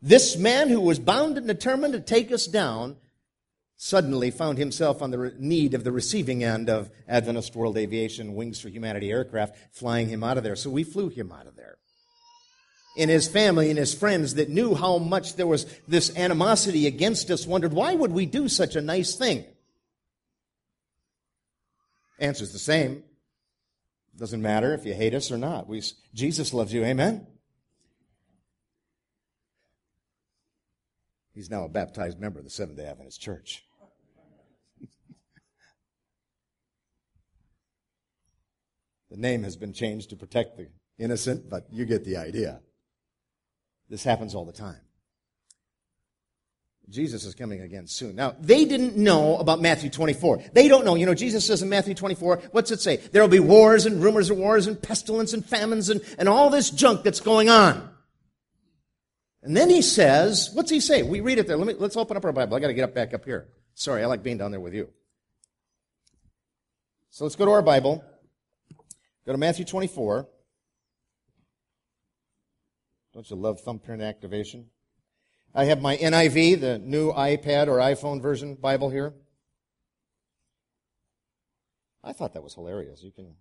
This 0.00 0.36
man 0.36 0.68
who 0.68 0.80
was 0.80 1.00
bound 1.00 1.36
and 1.36 1.48
determined 1.48 1.94
to 1.94 2.00
take 2.00 2.30
us 2.30 2.46
down 2.46 2.94
suddenly 3.80 4.32
found 4.32 4.58
himself 4.58 5.00
on 5.00 5.12
the 5.12 5.32
need 5.38 5.72
of 5.72 5.84
the 5.84 5.92
receiving 5.92 6.42
end 6.42 6.68
of 6.68 6.90
Adventist 7.08 7.54
World 7.54 7.78
Aviation 7.78 8.34
Wings 8.34 8.60
for 8.60 8.68
Humanity 8.68 9.10
aircraft 9.10 9.56
flying 9.70 10.08
him 10.08 10.24
out 10.24 10.36
of 10.36 10.42
there. 10.42 10.56
So 10.56 10.68
we 10.68 10.82
flew 10.82 11.08
him 11.08 11.30
out 11.30 11.46
of 11.46 11.54
there. 11.56 11.78
And 12.98 13.08
his 13.08 13.28
family 13.28 13.70
and 13.70 13.78
his 13.78 13.94
friends 13.94 14.34
that 14.34 14.48
knew 14.48 14.74
how 14.74 14.98
much 14.98 15.36
there 15.36 15.46
was 15.46 15.64
this 15.86 16.14
animosity 16.16 16.88
against 16.88 17.30
us 17.30 17.46
wondered, 17.46 17.72
why 17.72 17.94
would 17.94 18.10
we 18.10 18.26
do 18.26 18.48
such 18.48 18.74
a 18.74 18.80
nice 18.80 19.14
thing? 19.14 19.44
Answer's 22.18 22.52
the 22.52 22.58
same. 22.58 23.04
Doesn't 24.16 24.42
matter 24.42 24.74
if 24.74 24.84
you 24.84 24.94
hate 24.94 25.14
us 25.14 25.30
or 25.30 25.38
not. 25.38 25.68
We, 25.68 25.84
Jesus 26.12 26.52
loves 26.52 26.74
you. 26.74 26.84
Amen? 26.84 27.28
He's 31.32 31.48
now 31.48 31.62
a 31.62 31.68
baptized 31.68 32.18
member 32.18 32.40
of 32.40 32.44
the 32.44 32.50
Seventh 32.50 32.78
day 32.78 32.86
Adventist 32.86 33.20
Church. 33.20 33.62
The 39.10 39.16
name 39.16 39.42
has 39.42 39.56
been 39.56 39.72
changed 39.72 40.10
to 40.10 40.16
protect 40.16 40.56
the 40.56 40.68
innocent, 40.98 41.48
but 41.48 41.66
you 41.70 41.84
get 41.84 42.04
the 42.04 42.16
idea. 42.16 42.60
This 43.88 44.04
happens 44.04 44.34
all 44.34 44.44
the 44.44 44.52
time. 44.52 44.80
Jesus 46.90 47.24
is 47.24 47.34
coming 47.34 47.60
again 47.60 47.86
soon. 47.86 48.16
Now, 48.16 48.34
they 48.40 48.64
didn't 48.64 48.96
know 48.96 49.36
about 49.36 49.60
Matthew 49.60 49.90
24. 49.90 50.42
They 50.54 50.68
don't 50.68 50.86
know. 50.86 50.94
You 50.94 51.04
know, 51.04 51.14
Jesus 51.14 51.46
says 51.46 51.62
in 51.62 51.68
Matthew 51.68 51.94
24, 51.94 52.44
what's 52.52 52.70
it 52.70 52.80
say? 52.80 52.96
There 52.96 53.20
will 53.20 53.28
be 53.28 53.40
wars 53.40 53.84
and 53.84 54.02
rumors 54.02 54.30
of 54.30 54.38
wars 54.38 54.66
and 54.66 54.80
pestilence 54.80 55.34
and 55.34 55.44
famines 55.44 55.90
and, 55.90 56.00
and 56.18 56.28
all 56.28 56.48
this 56.48 56.70
junk 56.70 57.02
that's 57.02 57.20
going 57.20 57.50
on. 57.50 57.90
And 59.42 59.56
then 59.56 59.68
he 59.68 59.82
says, 59.82 60.50
what's 60.54 60.70
he 60.70 60.80
say? 60.80 61.02
We 61.02 61.20
read 61.20 61.38
it 61.38 61.46
there. 61.46 61.58
Let 61.58 61.66
me, 61.66 61.74
let's 61.74 61.96
open 61.96 62.16
up 62.16 62.24
our 62.24 62.32
Bible. 62.32 62.56
I 62.56 62.60
gotta 62.60 62.74
get 62.74 62.84
up 62.84 62.94
back 62.94 63.12
up 63.12 63.24
here. 63.24 63.48
Sorry, 63.74 64.02
I 64.02 64.06
like 64.06 64.22
being 64.22 64.38
down 64.38 64.50
there 64.50 64.60
with 64.60 64.74
you. 64.74 64.88
So 67.10 67.24
let's 67.24 67.36
go 67.36 67.44
to 67.44 67.50
our 67.52 67.62
Bible. 67.62 68.02
Go 69.28 69.32
to 69.32 69.38
Matthew 69.38 69.66
24. 69.66 70.26
Don't 73.12 73.28
you 73.28 73.36
love 73.36 73.60
thumbprint 73.60 74.00
activation? 74.00 74.70
I 75.54 75.66
have 75.66 75.82
my 75.82 75.98
NIV, 75.98 76.62
the 76.62 76.78
new 76.78 77.12
iPad 77.12 77.68
or 77.68 77.76
iPhone 77.76 78.22
version 78.22 78.54
Bible 78.54 78.88
here. 78.88 79.12
I 82.02 82.14
thought 82.14 82.32
that 82.32 82.42
was 82.42 82.54
hilarious. 82.54 83.02
You 83.02 83.10
can. 83.10 83.34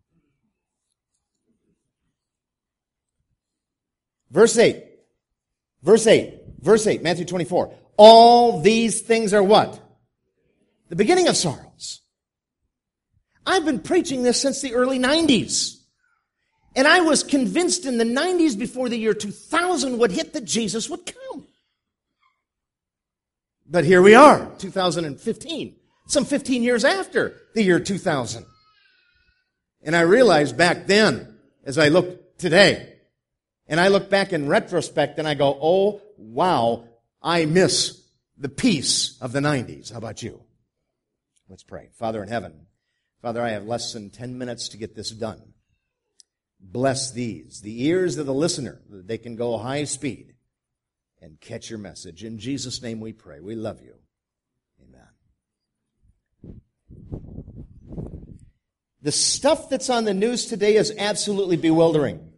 Verse 4.29 4.57
8. 4.57 4.83
Verse 5.83 6.05
8. 6.05 6.33
Verse 6.59 6.85
8, 6.85 7.01
Matthew 7.01 7.23
24. 7.23 7.73
All 7.95 8.61
these 8.61 8.99
things 8.99 9.33
are 9.33 9.41
what? 9.41 9.79
The 10.89 10.97
beginning 10.97 11.29
of 11.29 11.37
sorrows. 11.37 12.01
I've 13.45 13.63
been 13.63 13.79
preaching 13.79 14.23
this 14.23 14.41
since 14.41 14.59
the 14.59 14.73
early 14.73 14.99
90s. 14.99 15.76
And 16.77 16.87
I 16.87 17.01
was 17.01 17.23
convinced 17.23 17.87
in 17.87 17.97
the 17.97 18.03
90s 18.03 18.57
before 18.57 18.87
the 18.87 18.99
year 18.99 19.15
2000 19.15 19.97
would 19.97 20.11
hit 20.11 20.33
that 20.33 20.45
Jesus 20.45 20.87
would 20.91 21.07
come. 21.07 21.47
But 23.67 23.83
here 23.83 24.03
we 24.03 24.13
are, 24.13 24.47
2015, 24.59 25.75
some 26.05 26.23
15 26.23 26.61
years 26.61 26.85
after 26.85 27.35
the 27.55 27.63
year 27.63 27.79
2000. 27.79 28.45
And 29.81 29.95
I 29.95 30.01
realized 30.01 30.55
back 30.55 30.85
then, 30.85 31.39
as 31.65 31.79
I 31.79 31.87
look 31.87 32.37
today, 32.37 32.93
and 33.67 33.79
I 33.79 33.87
look 33.87 34.11
back 34.11 34.31
in 34.31 34.47
retrospect 34.47 35.17
and 35.17 35.27
I 35.27 35.33
go, 35.33 35.57
oh, 35.59 36.01
wow, 36.15 36.85
I 37.23 37.45
miss 37.45 37.99
the 38.37 38.49
peace 38.49 39.17
of 39.19 39.31
the 39.31 39.39
90s. 39.39 39.91
How 39.91 39.97
about 39.97 40.21
you? 40.21 40.43
Let's 41.49 41.63
pray. 41.63 41.89
Father 41.93 42.21
in 42.21 42.29
heaven, 42.29 42.67
Father, 43.23 43.41
I 43.41 43.49
have 43.49 43.65
less 43.65 43.93
than 43.93 44.11
10 44.11 44.37
minutes 44.37 44.69
to 44.69 44.77
get 44.77 44.95
this 44.95 45.09
done. 45.09 45.41
Bless 46.59 47.11
these, 47.11 47.61
the 47.61 47.85
ears 47.85 48.17
of 48.17 48.25
the 48.25 48.33
listener, 48.33 48.81
that 48.89 49.07
they 49.07 49.17
can 49.17 49.35
go 49.35 49.57
high 49.57 49.83
speed 49.83 50.33
and 51.21 51.39
catch 51.39 51.69
your 51.69 51.79
message. 51.79 52.23
In 52.23 52.39
Jesus' 52.39 52.81
name 52.81 52.99
we 52.99 53.13
pray. 53.13 53.39
We 53.39 53.55
love 53.55 53.81
you. 53.81 53.95
Amen. 54.83 56.61
The 59.01 59.11
stuff 59.11 59.69
that's 59.69 59.89
on 59.89 60.05
the 60.05 60.13
news 60.13 60.45
today 60.45 60.75
is 60.75 60.93
absolutely 60.97 61.57
bewildering. 61.57 62.33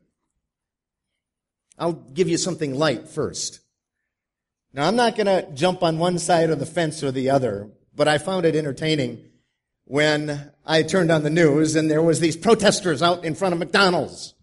I'll 1.78 1.94
give 1.94 2.28
you 2.28 2.38
something 2.38 2.76
light 2.76 3.08
first. 3.08 3.62
Now, 4.74 4.88
I'm 4.88 4.98
not 4.98 5.16
going 5.16 5.28
to 5.28 5.50
jump 5.54 5.82
on 5.82 5.98
one 5.98 6.20
side 6.20 6.50
of 6.50 6.60
the 6.60 6.66
fence 6.66 7.02
or 7.04 7.12
the 7.12 7.30
other, 7.32 7.70
but 7.96 8.08
I 8.08 8.18
found 8.18 8.46
it 8.46 8.56
entertaining 8.56 9.29
when 9.90 10.52
I 10.68 10.84
turned 10.84 11.12
on 11.12 11.24
the 11.24 11.32
news 11.32 11.76
and 11.76 11.90
there 11.90 12.04
was 12.04 12.20
these 12.20 12.38
protesters 12.38 13.02
out 13.02 13.26
in 13.26 13.34
front 13.34 13.54
of 13.54 13.60
McDonald's. 13.60 14.36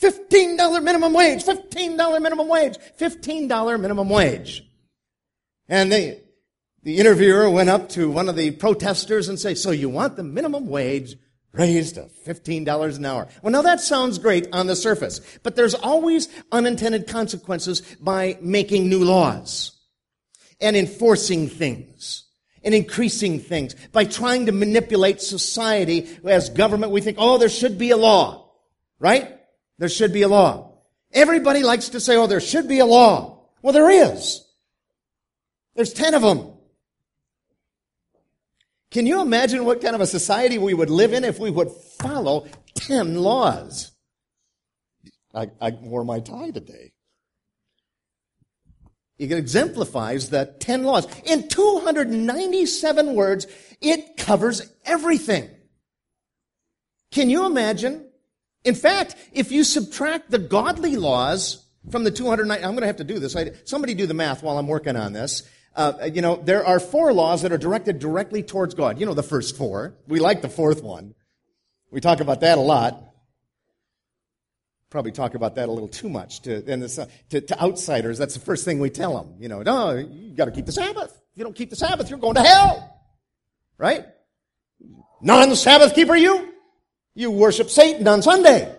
$15 0.00 0.84
minimum 0.84 1.12
wage, 1.12 1.42
$15 1.42 2.22
minimum 2.22 2.46
wage, 2.46 2.76
$15 3.00 3.80
minimum 3.80 4.08
wage. 4.08 4.62
And 5.68 5.90
the, 5.90 6.22
the 6.84 6.98
interviewer 6.98 7.50
went 7.50 7.70
up 7.70 7.88
to 7.90 8.08
one 8.08 8.28
of 8.28 8.36
the 8.36 8.52
protesters 8.52 9.28
and 9.28 9.36
say, 9.36 9.56
so 9.56 9.72
you 9.72 9.88
want 9.88 10.14
the 10.14 10.22
minimum 10.22 10.68
wage 10.68 11.16
raised 11.50 11.96
to 11.96 12.08
$15 12.24 12.96
an 12.96 13.04
hour. 13.04 13.26
Well, 13.42 13.50
now 13.50 13.62
that 13.62 13.80
sounds 13.80 14.18
great 14.20 14.46
on 14.52 14.68
the 14.68 14.76
surface, 14.76 15.20
but 15.42 15.56
there's 15.56 15.74
always 15.74 16.28
unintended 16.52 17.08
consequences 17.08 17.80
by 18.00 18.38
making 18.40 18.88
new 18.88 19.02
laws 19.02 19.72
and 20.60 20.76
enforcing 20.76 21.48
things 21.48 22.23
and 22.64 22.74
increasing 22.74 23.38
things 23.40 23.74
by 23.92 24.04
trying 24.04 24.46
to 24.46 24.52
manipulate 24.52 25.20
society 25.20 26.08
as 26.24 26.50
government. 26.50 26.92
We 26.92 27.00
think, 27.00 27.18
oh, 27.20 27.38
there 27.38 27.48
should 27.48 27.78
be 27.78 27.90
a 27.90 27.96
law, 27.96 28.50
right? 28.98 29.38
There 29.78 29.88
should 29.88 30.12
be 30.12 30.22
a 30.22 30.28
law. 30.28 30.78
Everybody 31.12 31.62
likes 31.62 31.90
to 31.90 32.00
say, 32.00 32.16
oh, 32.16 32.26
there 32.26 32.40
should 32.40 32.66
be 32.66 32.80
a 32.80 32.86
law. 32.86 33.48
Well, 33.62 33.72
there 33.72 33.90
is. 33.90 34.44
There's 35.74 35.92
ten 35.92 36.14
of 36.14 36.22
them. 36.22 36.54
Can 38.90 39.06
you 39.06 39.20
imagine 39.20 39.64
what 39.64 39.82
kind 39.82 39.96
of 39.96 40.00
a 40.00 40.06
society 40.06 40.56
we 40.56 40.72
would 40.72 40.88
live 40.88 41.12
in 41.12 41.24
if 41.24 41.40
we 41.40 41.50
would 41.50 41.70
follow 41.98 42.46
10 42.76 43.16
laws? 43.16 43.90
I, 45.34 45.50
I 45.60 45.70
wore 45.70 46.04
my 46.04 46.20
tie 46.20 46.52
today. 46.52 46.92
It 49.18 49.30
exemplifies 49.30 50.30
the 50.30 50.54
10 50.58 50.82
laws. 50.82 51.06
In 51.24 51.48
297 51.48 53.14
words, 53.14 53.46
it 53.80 54.16
covers 54.16 54.62
everything. 54.84 55.48
Can 57.12 57.30
you 57.30 57.46
imagine? 57.46 58.06
In 58.64 58.74
fact, 58.74 59.14
if 59.32 59.52
you 59.52 59.62
subtract 59.62 60.30
the 60.30 60.38
godly 60.38 60.96
laws 60.96 61.64
from 61.90 62.02
the 62.02 62.10
209, 62.10 62.56
I'm 62.56 62.70
going 62.70 62.80
to 62.80 62.86
have 62.86 62.96
to 62.96 63.04
do 63.04 63.18
this. 63.18 63.36
I, 63.36 63.52
somebody 63.64 63.94
do 63.94 64.06
the 64.06 64.14
math 64.14 64.42
while 64.42 64.58
I'm 64.58 64.66
working 64.66 64.96
on 64.96 65.12
this. 65.12 65.48
Uh, 65.76 66.08
you 66.12 66.22
know, 66.22 66.36
there 66.36 66.64
are 66.64 66.80
four 66.80 67.12
laws 67.12 67.42
that 67.42 67.52
are 67.52 67.58
directed 67.58 67.98
directly 67.98 68.42
towards 68.42 68.74
God. 68.74 68.98
You 68.98 69.06
know 69.06 69.14
the 69.14 69.22
first 69.22 69.56
four. 69.56 69.94
We 70.08 70.20
like 70.20 70.40
the 70.40 70.48
fourth 70.48 70.82
one. 70.82 71.14
We 71.90 72.00
talk 72.00 72.20
about 72.20 72.40
that 72.40 72.58
a 72.58 72.60
lot. 72.60 73.13
Probably 74.94 75.10
talk 75.10 75.34
about 75.34 75.56
that 75.56 75.68
a 75.68 75.72
little 75.72 75.88
too 75.88 76.08
much 76.08 76.42
to, 76.42 76.58
uh, 76.58 77.06
to, 77.30 77.40
to 77.40 77.60
outsiders. 77.60 78.16
That's 78.16 78.34
the 78.34 78.40
first 78.40 78.64
thing 78.64 78.78
we 78.78 78.90
tell 78.90 79.20
them. 79.20 79.34
You 79.40 79.48
know, 79.48 79.60
no, 79.60 79.90
you 79.96 80.36
got 80.36 80.44
to 80.44 80.52
keep 80.52 80.66
the 80.66 80.72
Sabbath. 80.72 81.10
If 81.10 81.38
you 81.38 81.42
don't 81.42 81.56
keep 81.56 81.70
the 81.70 81.74
Sabbath, 81.74 82.08
you're 82.08 82.18
going 82.20 82.36
to 82.36 82.42
hell. 82.42 82.96
Right? 83.76 84.04
Non-Sabbath 85.20 85.96
keeper 85.96 86.14
you? 86.14 86.48
You 87.16 87.32
worship 87.32 87.70
Satan 87.70 88.06
on 88.06 88.22
Sunday. 88.22 88.72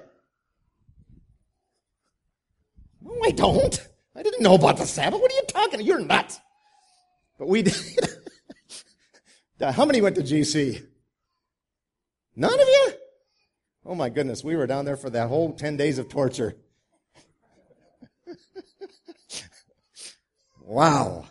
No, 3.02 3.20
I 3.26 3.32
don't. 3.32 3.88
I 4.16 4.24
didn't 4.24 4.42
know 4.42 4.56
about 4.56 4.78
the 4.78 4.86
Sabbath. 4.86 5.20
What 5.20 5.30
are 5.34 5.36
you 5.36 5.44
talking? 5.50 5.82
You're 5.82 6.00
nuts. 6.00 6.40
But 7.38 7.50
we 7.50 7.62
did. 7.64 7.76
How 9.60 9.84
many 9.84 10.00
went 10.00 10.16
to 10.16 10.22
GC? 10.24 10.82
None 12.38 12.54
of 12.54 12.68
you? 12.68 12.94
Oh 13.86 13.94
my 13.94 14.10
goodness, 14.10 14.44
we 14.44 14.56
were 14.56 14.66
down 14.66 14.86
there 14.86 14.98
for 14.98 15.12
that 15.12 15.28
whole 15.28 15.54
10 15.54 15.78
days 15.78 16.00
of 16.00 16.10
torture. 16.10 16.56
wow. 20.60 21.28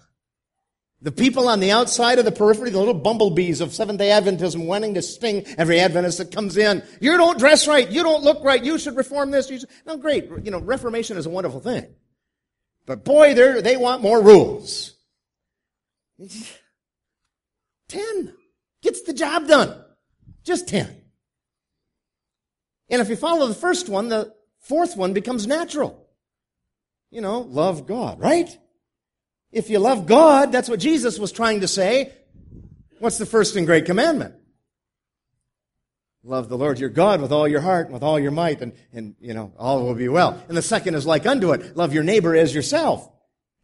The 1.03 1.11
people 1.11 1.49
on 1.49 1.59
the 1.61 1.73
outside 1.73 2.19
of 2.19 2.25
the 2.25 2.33
periphery, 2.33 2.71
the 2.71 2.79
little 2.79 2.95
bumblebees 2.95 3.61
of 3.61 3.75
Seventh 3.75 3.99
day 3.99 4.09
Adventism 4.09 4.67
wanting 4.67 4.95
to 4.95 5.03
sting 5.03 5.45
every 5.59 5.81
Adventist 5.81 6.19
that 6.19 6.33
comes 6.33 6.57
in. 6.57 6.83
You 7.01 7.17
don't 7.19 7.39
dress 7.39 7.69
right. 7.69 7.91
You 7.91 8.03
don't 8.03 8.23
look 8.23 8.43
right. 8.43 8.65
You 8.65 8.79
should 8.79 8.97
reform 8.97 9.31
this. 9.31 9.51
You 9.51 9.59
should. 9.59 9.69
No, 9.87 9.99
great. 9.99 10.31
You 10.43 10.51
know, 10.51 10.61
reformation 10.61 11.19
is 11.19 11.27
a 11.27 11.31
wonderful 11.31 11.61
thing. 11.61 11.87
But 12.87 13.05
boy, 13.05 13.35
they 13.35 13.61
they 13.61 13.77
want 13.77 14.01
more 14.01 14.23
rules. 14.23 14.95
Ten 17.89 18.33
gets 18.83 19.03
the 19.03 19.13
job 19.13 19.47
done. 19.47 19.85
Just 20.43 20.69
ten. 20.69 21.04
And 22.95 23.03
if 23.03 23.09
you 23.09 23.17
follow 23.17 23.49
the 23.49 23.55
first 23.55 23.89
one, 23.89 24.09
the 24.09 24.33
fourth 24.61 24.97
one 24.97 25.15
becomes 25.15 25.49
natural. 25.49 26.07
You 27.11 27.23
know, 27.23 27.41
love 27.41 27.89
God, 27.89 28.21
right? 28.21 28.57
If 29.51 29.69
you 29.69 29.81
love 29.81 30.07
God, 30.07 30.53
that's 30.53 30.69
what 30.69 30.79
Jesus 30.79 31.19
was 31.19 31.33
trying 31.33 31.63
to 31.63 31.67
say. 31.67 32.13
What's 33.01 33.19
the 33.19 33.27
first 33.27 33.57
and 33.57 33.67
great 33.67 33.87
commandment? 33.87 34.37
Love 36.23 36.49
the 36.49 36.57
Lord 36.57 36.79
your 36.79 36.89
God 36.89 37.21
with 37.21 37.33
all 37.33 37.49
your 37.49 37.63
heart 37.63 37.87
and 37.87 37.95
with 37.95 38.05
all 38.05 38.21
your 38.21 38.31
might, 38.31 38.61
and, 38.61 38.75
and 38.93 39.17
you 39.19 39.35
know, 39.35 39.53
all 39.59 39.83
will 39.83 39.97
be 39.97 40.07
well. 40.07 40.41
And 40.47 40.57
the 40.57 40.63
second 40.63 40.95
is 40.95 41.05
like 41.05 41.27
unto 41.27 41.51
it. 41.51 41.77
Love 41.77 41.95
your 41.95 42.05
neighbor 42.05 42.37
as 42.37 42.55
yourself. 42.55 43.11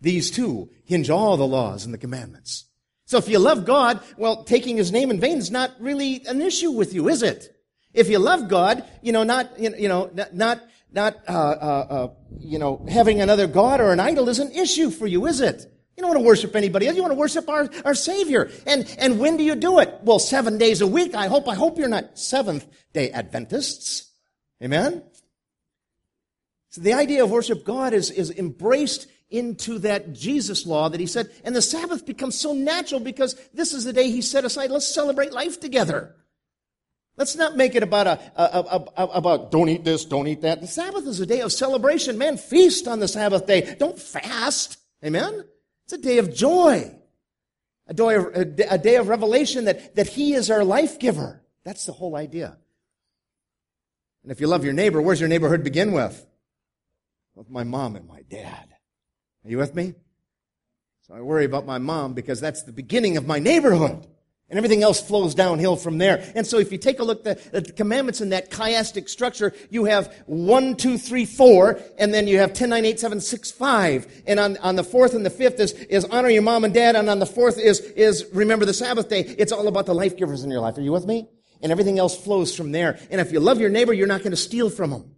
These 0.01 0.33
two 0.33 0.71
hinge 0.87 1.09
all 1.09 1.37
the 1.37 1.47
laws 1.47 1.85
and 1.85 1.95
the 1.95 1.99
commandments. 1.99 2.65
So 3.05 3.19
if 3.19 3.29
you 3.29 3.39
love 3.39 3.65
God, 3.65 4.01
well, 4.17 4.43
taking 4.43 4.77
his 4.77 4.91
name 4.91 5.13
in 5.13 5.21
vain 5.21 5.39
is 5.39 5.53
not 5.53 5.71
really 5.79 6.27
an 6.27 6.43
issue 6.43 6.73
with 6.73 6.93
you, 6.93 7.09
is 7.09 7.23
it? 7.23 7.57
If 7.93 8.09
you 8.09 8.19
love 8.19 8.49
God, 8.49 8.85
you 9.03 9.13
know, 9.13 9.25
not, 9.25 9.59
you 9.59 9.89
know, 9.89 10.11
not, 10.33 10.63
not, 10.93 11.17
uh, 11.29 11.33
uh, 11.33 11.87
uh, 11.91 12.09
you 12.39 12.59
know, 12.59 12.85
having 12.89 13.21
another 13.21 13.47
God 13.47 13.81
or 13.81 13.93
an 13.93 14.01
idol 14.01 14.29
is 14.29 14.39
an 14.39 14.53
issue 14.53 14.91
for 14.91 15.07
you, 15.07 15.27
is 15.27 15.41
it? 15.41 15.67
You 15.97 16.03
don't 16.03 16.11
want 16.11 16.21
to 16.21 16.27
worship 16.27 16.57
anybody 16.57 16.87
else. 16.87 16.97
You 16.97 17.03
want 17.03 17.13
to 17.13 17.19
worship 17.19 17.49
our, 17.49 17.69
our 17.85 17.95
Savior. 17.95 18.51
And, 18.67 18.89
and 18.99 19.19
when 19.19 19.37
do 19.37 19.45
you 19.45 19.55
do 19.55 19.81
it? 19.81 19.93
Well, 20.03 20.19
seven 20.19 20.57
days 20.57 20.81
a 20.81 20.87
week. 20.87 21.15
I 21.15 21.27
hope, 21.27 21.49
I 21.49 21.55
hope 21.55 21.79
you're 21.79 21.89
not 21.89 22.19
seventh 22.19 22.67
day 22.93 23.11
Adventists. 23.11 24.11
Amen? 24.63 25.03
So 26.71 26.81
the 26.81 26.95
idea 26.95 27.25
of 27.25 27.31
worship 27.31 27.65
God 27.65 27.93
is, 27.93 28.11
is 28.11 28.31
embraced 28.31 29.09
into 29.29 29.79
that 29.81 30.13
Jesus 30.13 30.67
law 30.67 30.89
that 30.89 31.01
he 31.01 31.07
said, 31.07 31.31
and 31.45 31.55
the 31.55 31.63
Sabbath 31.63 32.07
becomes 32.07 32.39
so 32.39 32.53
natural 32.53 33.01
because 33.01 33.35
this 33.53 33.75
is 33.75 33.85
the 33.85 33.93
day 33.93 34.11
he 34.11 34.23
set 34.23 34.45
aside. 34.45 34.71
Let's 34.71 34.93
celebrate 34.93 35.33
life 35.33 35.61
together. 35.61 36.15
Let's 37.21 37.37
not 37.37 37.55
make 37.55 37.75
it 37.75 37.83
about 37.83 38.07
a, 38.07 38.19
a, 38.35 38.89
a, 38.97 39.05
about 39.09 39.51
don't 39.51 39.69
eat 39.69 39.85
this, 39.85 40.07
don't 40.07 40.27
eat 40.27 40.41
that. 40.41 40.63
The 40.63 40.67
Sabbath 40.67 41.07
is 41.07 41.21
a 41.21 41.27
day 41.27 41.43
of 41.43 41.53
celebration. 41.53 42.17
Man, 42.17 42.39
feast 42.39 42.89
on 42.89 42.99
the 42.99 43.09
Sabbath 43.09 43.47
day. 43.47 43.77
Don't 43.79 43.99
fast. 43.99 44.79
Amen? 45.05 45.45
It's 45.85 45.93
a 45.93 45.99
day 45.99 46.17
of 46.17 46.35
joy. 46.35 46.95
A 47.89 47.93
day 47.93 48.15
of, 48.15 48.27
a 48.35 48.79
day 48.79 48.97
of 48.97 49.09
revelation 49.09 49.67
that, 49.67 49.97
that 49.97 50.07
he 50.07 50.33
is 50.33 50.51
our 50.51 50.65
life 50.65 50.99
giver. 50.99 51.43
That's 51.63 51.85
the 51.85 51.93
whole 51.93 52.17
idea. 52.17 52.57
And 54.23 54.33
if 54.33 54.41
you 54.41 54.47
love 54.47 54.65
your 54.65 54.73
neighbor, 54.73 55.03
where's 55.03 55.21
your 55.21 55.29
neighborhood 55.29 55.63
begin 55.63 55.93
with? 55.93 56.27
With 57.35 57.51
my 57.51 57.65
mom 57.65 57.97
and 57.97 58.09
my 58.09 58.23
dad. 58.31 58.67
Are 59.45 59.51
you 59.51 59.59
with 59.59 59.75
me? 59.75 59.93
So 61.03 61.13
I 61.13 61.21
worry 61.21 61.45
about 61.45 61.67
my 61.67 61.77
mom 61.77 62.15
because 62.15 62.41
that's 62.41 62.63
the 62.63 62.73
beginning 62.73 63.19
of 63.19 63.27
my 63.27 63.41
neighborhood. 63.41 64.07
And 64.51 64.59
everything 64.59 64.83
else 64.83 65.01
flows 65.01 65.37
downhill 65.37 65.77
from 65.77 65.99
there. 65.99 66.29
And 66.35 66.45
so 66.45 66.59
if 66.59 66.73
you 66.73 66.79
take 66.79 66.99
a 66.99 67.05
look 67.05 67.25
at 67.25 67.53
the, 67.53 67.63
commandments 67.63 68.21
in 68.21 68.31
that 68.31 68.51
chiastic 68.51 69.09
structure, 69.09 69.55
you 69.71 69.85
have 69.85 70.13
one, 70.27 70.75
two, 70.75 70.99
three, 70.99 71.25
four, 71.25 71.81
and 71.99 72.13
then 72.13 72.27
you 72.27 72.39
have 72.39 72.53
10, 72.53 72.69
9, 72.69 72.85
8, 72.85 72.99
7, 72.99 73.21
6, 73.21 73.51
5. 73.53 74.23
And 74.27 74.41
on, 74.41 74.57
on 74.57 74.75
the 74.75 74.83
fourth 74.83 75.15
and 75.15 75.25
the 75.25 75.31
fifth 75.31 75.61
is, 75.61 75.73
is 75.73 76.05
honor 76.07 76.29
your 76.29 76.43
mom 76.43 76.65
and 76.65 76.75
dad, 76.75 76.97
and 76.97 77.09
on 77.09 77.21
the 77.21 77.27
fourth 77.27 77.61
is, 77.61 77.79
is 77.79 78.27
remember 78.33 78.65
the 78.65 78.75
Sabbath 78.75 79.09
day. 79.09 79.21
It's 79.21 79.53
all 79.53 79.69
about 79.69 79.87
the 79.87 79.95
life 79.95 80.17
givers 80.17 80.43
in 80.43 80.51
your 80.51 80.61
life. 80.61 80.77
Are 80.77 80.83
you 80.83 80.93
with 80.93 81.07
me? 81.07 81.29
And 81.63 81.71
everything 81.71 82.01
else 82.01 82.17
flows 82.17 82.55
from 82.55 82.73
there. 82.73 82.99
And 83.09 83.21
if 83.21 83.31
you 83.31 83.39
love 83.39 83.61
your 83.61 83.71
neighbor, 83.71 83.93
you're 83.93 84.09
not 84.09 84.21
going 84.21 84.33
to 84.33 84.37
steal 84.37 84.69
from 84.69 84.91
them. 84.91 85.15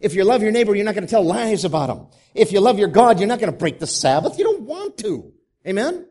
If 0.00 0.14
you 0.14 0.24
love 0.24 0.42
your 0.42 0.52
neighbor, 0.52 0.74
you're 0.74 0.84
not 0.84 0.94
going 0.94 1.06
to 1.06 1.10
tell 1.10 1.24
lies 1.24 1.64
about 1.64 1.90
him. 1.90 2.06
If 2.34 2.52
you 2.52 2.60
love 2.60 2.78
your 2.78 2.88
God, 2.88 3.18
you're 3.18 3.28
not 3.28 3.38
going 3.38 3.52
to 3.52 3.58
break 3.58 3.80
the 3.80 3.86
Sabbath. 3.86 4.38
You 4.38 4.44
don't 4.44 4.62
want 4.62 4.96
to. 4.98 5.32
Amen? 5.66 6.06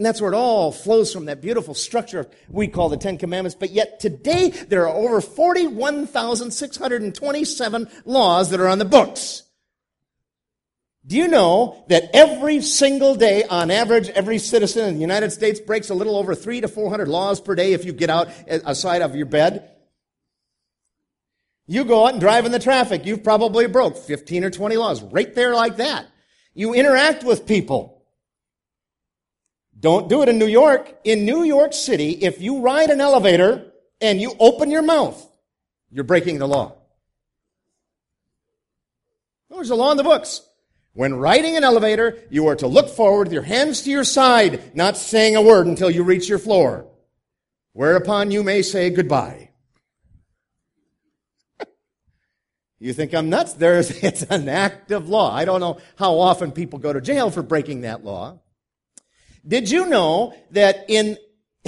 And 0.00 0.06
that's 0.06 0.18
where 0.18 0.32
it 0.32 0.34
all 0.34 0.72
flows 0.72 1.12
from, 1.12 1.26
that 1.26 1.42
beautiful 1.42 1.74
structure 1.74 2.26
we 2.48 2.68
call 2.68 2.88
the 2.88 2.96
Ten 2.96 3.18
Commandments. 3.18 3.54
But 3.54 3.68
yet 3.68 4.00
today, 4.00 4.48
there 4.48 4.88
are 4.88 4.96
over 4.96 5.20
41,627 5.20 7.88
laws 8.06 8.48
that 8.48 8.60
are 8.60 8.68
on 8.68 8.78
the 8.78 8.86
books. 8.86 9.42
Do 11.06 11.18
you 11.18 11.28
know 11.28 11.84
that 11.90 12.08
every 12.14 12.62
single 12.62 13.14
day, 13.14 13.44
on 13.44 13.70
average, 13.70 14.08
every 14.08 14.38
citizen 14.38 14.88
in 14.88 14.94
the 14.94 15.02
United 15.02 15.32
States 15.32 15.60
breaks 15.60 15.90
a 15.90 15.94
little 15.94 16.16
over 16.16 16.34
three 16.34 16.62
to 16.62 16.68
400 16.68 17.06
laws 17.06 17.38
per 17.38 17.54
day 17.54 17.74
if 17.74 17.84
you 17.84 17.92
get 17.92 18.08
out 18.08 18.30
eh, 18.46 18.60
aside 18.64 19.02
of 19.02 19.14
your 19.14 19.26
bed? 19.26 19.70
You 21.66 21.84
go 21.84 22.06
out 22.06 22.12
and 22.12 22.22
drive 22.22 22.46
in 22.46 22.52
the 22.52 22.58
traffic. 22.58 23.04
You've 23.04 23.22
probably 23.22 23.66
broke 23.66 23.98
15 23.98 24.44
or 24.44 24.50
20 24.50 24.78
laws 24.78 25.02
right 25.02 25.34
there 25.34 25.54
like 25.54 25.76
that. 25.76 26.06
You 26.54 26.72
interact 26.72 27.22
with 27.22 27.46
people. 27.46 27.99
Don't 29.80 30.08
do 30.08 30.22
it 30.22 30.28
in 30.28 30.38
New 30.38 30.46
York. 30.46 30.94
In 31.04 31.24
New 31.24 31.42
York 31.42 31.72
City, 31.72 32.10
if 32.10 32.40
you 32.40 32.60
ride 32.60 32.90
an 32.90 33.00
elevator 33.00 33.72
and 34.00 34.20
you 34.20 34.34
open 34.38 34.70
your 34.70 34.82
mouth, 34.82 35.26
you're 35.90 36.04
breaking 36.04 36.38
the 36.38 36.46
law. 36.46 36.76
There's 39.48 39.70
a 39.70 39.74
law 39.74 39.90
in 39.90 39.96
the 39.96 40.04
books. 40.04 40.42
When 40.92 41.14
riding 41.14 41.56
an 41.56 41.64
elevator, 41.64 42.18
you 42.30 42.48
are 42.48 42.56
to 42.56 42.66
look 42.66 42.88
forward 42.88 43.28
with 43.28 43.32
your 43.32 43.42
hands 43.42 43.82
to 43.82 43.90
your 43.90 44.04
side, 44.04 44.74
not 44.74 44.96
saying 44.96 45.36
a 45.36 45.42
word 45.42 45.66
until 45.66 45.90
you 45.90 46.02
reach 46.02 46.28
your 46.28 46.38
floor. 46.38 46.86
Whereupon 47.72 48.30
you 48.30 48.42
may 48.42 48.62
say 48.62 48.90
goodbye. 48.90 49.50
You 52.82 52.94
think 52.94 53.14
I'm 53.14 53.28
nuts? 53.28 53.52
There's, 53.52 53.90
it's 54.02 54.22
an 54.22 54.48
act 54.48 54.90
of 54.90 55.10
law. 55.10 55.34
I 55.34 55.44
don't 55.44 55.60
know 55.60 55.78
how 55.96 56.18
often 56.18 56.50
people 56.50 56.78
go 56.78 56.94
to 56.94 57.00
jail 57.02 57.30
for 57.30 57.42
breaking 57.42 57.82
that 57.82 58.06
law. 58.06 58.38
Did 59.46 59.70
you 59.70 59.86
know 59.86 60.34
that 60.50 60.84
in, 60.88 61.16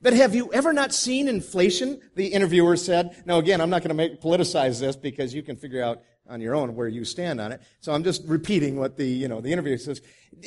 But 0.02 0.12
have 0.12 0.34
you 0.34 0.52
ever 0.52 0.74
not 0.74 0.92
seen 0.92 1.28
inflation? 1.28 2.02
The 2.14 2.26
interviewer 2.26 2.76
said. 2.76 3.22
Now 3.24 3.38
again, 3.38 3.62
I'm 3.62 3.70
not 3.70 3.80
going 3.80 3.88
to 3.88 3.94
make, 3.94 4.20
politicize 4.20 4.80
this 4.80 4.96
because 4.96 5.32
you 5.32 5.42
can 5.42 5.56
figure 5.56 5.82
out 5.82 6.02
on 6.28 6.40
your 6.40 6.54
own 6.54 6.74
where 6.74 6.88
you 6.88 7.04
stand 7.04 7.40
on 7.40 7.52
it. 7.52 7.60
So 7.80 7.92
I'm 7.92 8.04
just 8.04 8.22
repeating 8.26 8.76
what 8.76 8.96
the, 8.96 9.06
you 9.06 9.28
know, 9.28 9.40
the 9.40 9.52
interviewer 9.52 9.78
says. 9.78 10.00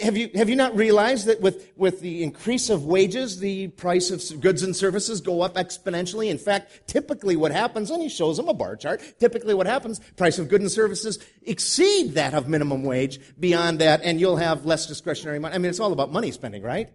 Have 0.03 0.17
you, 0.17 0.29
have 0.35 0.49
you 0.49 0.55
not 0.55 0.75
realized 0.75 1.25
that 1.25 1.41
with, 1.41 1.71
with 1.75 2.01
the 2.01 2.21
increase 2.21 2.69
of 2.69 2.85
wages, 2.85 3.39
the 3.39 3.69
price 3.69 4.11
of 4.11 4.39
goods 4.39 4.61
and 4.61 4.75
services 4.75 5.19
go 5.19 5.41
up 5.41 5.55
exponentially? 5.55 6.29
In 6.29 6.37
fact, 6.37 6.87
typically 6.87 7.35
what 7.35 7.51
happens, 7.51 7.89
and 7.89 8.01
he 8.01 8.09
shows 8.09 8.37
them 8.37 8.49
a 8.49 8.53
bar 8.53 8.75
chart, 8.75 9.01
typically 9.19 9.53
what 9.53 9.65
happens, 9.65 9.99
price 10.15 10.37
of 10.37 10.47
goods 10.47 10.63
and 10.63 10.71
services 10.71 11.17
exceed 11.41 12.13
that 12.13 12.33
of 12.33 12.47
minimum 12.47 12.83
wage 12.83 13.19
beyond 13.39 13.79
that, 13.79 14.01
and 14.03 14.19
you'll 14.19 14.37
have 14.37 14.65
less 14.65 14.85
discretionary 14.85 15.39
money. 15.39 15.55
I 15.55 15.57
mean, 15.57 15.69
it's 15.69 15.79
all 15.79 15.93
about 15.93 16.11
money 16.11 16.31
spending, 16.31 16.61
right? 16.61 16.89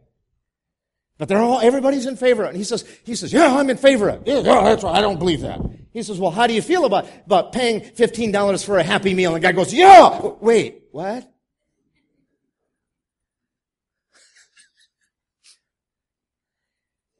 But 1.18 1.28
they're 1.28 1.38
all, 1.38 1.60
everybody's 1.60 2.06
in 2.06 2.16
favor 2.16 2.42
of 2.42 2.48
it. 2.48 2.50
And 2.50 2.58
he 2.58 2.64
says, 2.64 2.84
he 3.04 3.14
says, 3.14 3.32
yeah, 3.32 3.56
I'm 3.56 3.70
in 3.70 3.76
favor 3.76 4.08
of 4.08 4.22
it. 4.22 4.28
Yeah, 4.28 4.40
that's 4.42 4.82
right. 4.82 4.96
I 4.96 5.00
don't 5.00 5.18
believe 5.18 5.42
that. 5.42 5.60
He 5.92 6.02
says, 6.02 6.18
well, 6.18 6.32
how 6.32 6.48
do 6.48 6.54
you 6.54 6.62
feel 6.62 6.84
about, 6.84 7.06
about 7.24 7.52
paying 7.52 7.80
$15 7.80 8.66
for 8.66 8.78
a 8.78 8.82
happy 8.82 9.14
meal? 9.14 9.34
And 9.34 9.42
the 9.42 9.46
guy 9.46 9.52
goes, 9.52 9.72
yeah! 9.72 10.20
Wait, 10.40 10.82
what? 10.90 11.30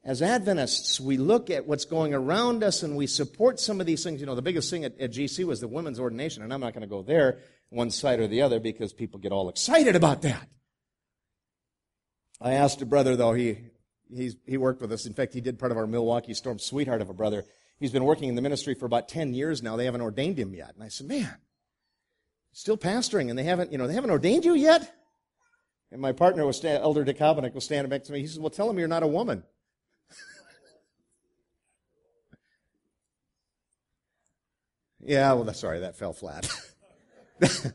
As 0.03 0.21
Adventists, 0.21 0.99
we 0.99 1.17
look 1.17 1.49
at 1.49 1.65
what's 1.65 1.85
going 1.85 2.13
around 2.13 2.63
us 2.63 2.83
and 2.83 2.97
we 2.97 3.07
support 3.07 3.59
some 3.61 3.79
of 3.79 3.87
these 3.87 4.03
things. 4.03 4.19
You 4.19 4.27
know, 4.27 4.35
the 4.35 4.41
biggest 4.41 4.69
thing 4.69 4.83
at, 4.83 4.99
at 4.99 5.11
GC 5.11 5.45
was 5.45 5.61
the 5.61 5.69
women's 5.69 5.99
ordination, 5.99 6.43
and 6.43 6.53
I'm 6.53 6.59
not 6.59 6.73
going 6.73 6.81
to 6.81 6.87
go 6.87 7.01
there 7.01 7.39
one 7.69 7.89
side 7.89 8.19
or 8.19 8.27
the 8.27 8.41
other 8.41 8.59
because 8.59 8.93
people 8.93 9.19
get 9.19 9.31
all 9.31 9.49
excited 9.49 9.95
about 9.95 10.21
that. 10.21 10.47
I 12.41 12.53
asked 12.53 12.81
a 12.81 12.85
brother, 12.85 13.15
though, 13.15 13.33
he 13.33 13.57
He's, 14.13 14.35
he 14.45 14.57
worked 14.57 14.81
with 14.81 14.91
us. 14.91 15.05
In 15.05 15.13
fact, 15.13 15.33
he 15.33 15.41
did 15.41 15.57
part 15.57 15.71
of 15.71 15.77
our 15.77 15.87
Milwaukee 15.87 16.33
Storm 16.33 16.59
sweetheart 16.59 17.01
of 17.01 17.09
a 17.09 17.13
brother. 17.13 17.45
He's 17.79 17.91
been 17.91 18.05
working 18.05 18.29
in 18.29 18.35
the 18.35 18.41
ministry 18.41 18.73
for 18.73 18.85
about 18.85 19.09
10 19.09 19.33
years 19.33 19.63
now. 19.63 19.75
They 19.75 19.85
haven't 19.85 20.01
ordained 20.01 20.39
him 20.39 20.53
yet. 20.53 20.73
And 20.75 20.83
I 20.83 20.87
said, 20.87 21.07
man, 21.07 21.35
still 22.53 22.77
pastoring 22.77 23.29
and 23.29 23.37
they 23.37 23.43
haven't, 23.43 23.71
you 23.71 23.77
know, 23.77 23.87
they 23.87 23.93
haven't 23.93 24.11
ordained 24.11 24.45
you 24.45 24.55
yet? 24.55 24.93
And 25.91 26.01
my 26.01 26.11
partner 26.11 26.45
was, 26.45 26.63
Elder 26.63 27.05
DeKalbanick 27.05 27.53
was 27.53 27.65
standing 27.65 27.89
next 27.89 28.07
to 28.07 28.13
me. 28.13 28.21
He 28.21 28.27
says, 28.27 28.39
well, 28.39 28.49
tell 28.49 28.69
him 28.69 28.79
you're 28.79 28.87
not 28.87 29.03
a 29.03 29.07
woman. 29.07 29.43
yeah, 34.99 35.33
well, 35.33 35.53
sorry, 35.53 35.81
that 35.81 35.97
fell 35.97 36.13
flat. 36.13 36.49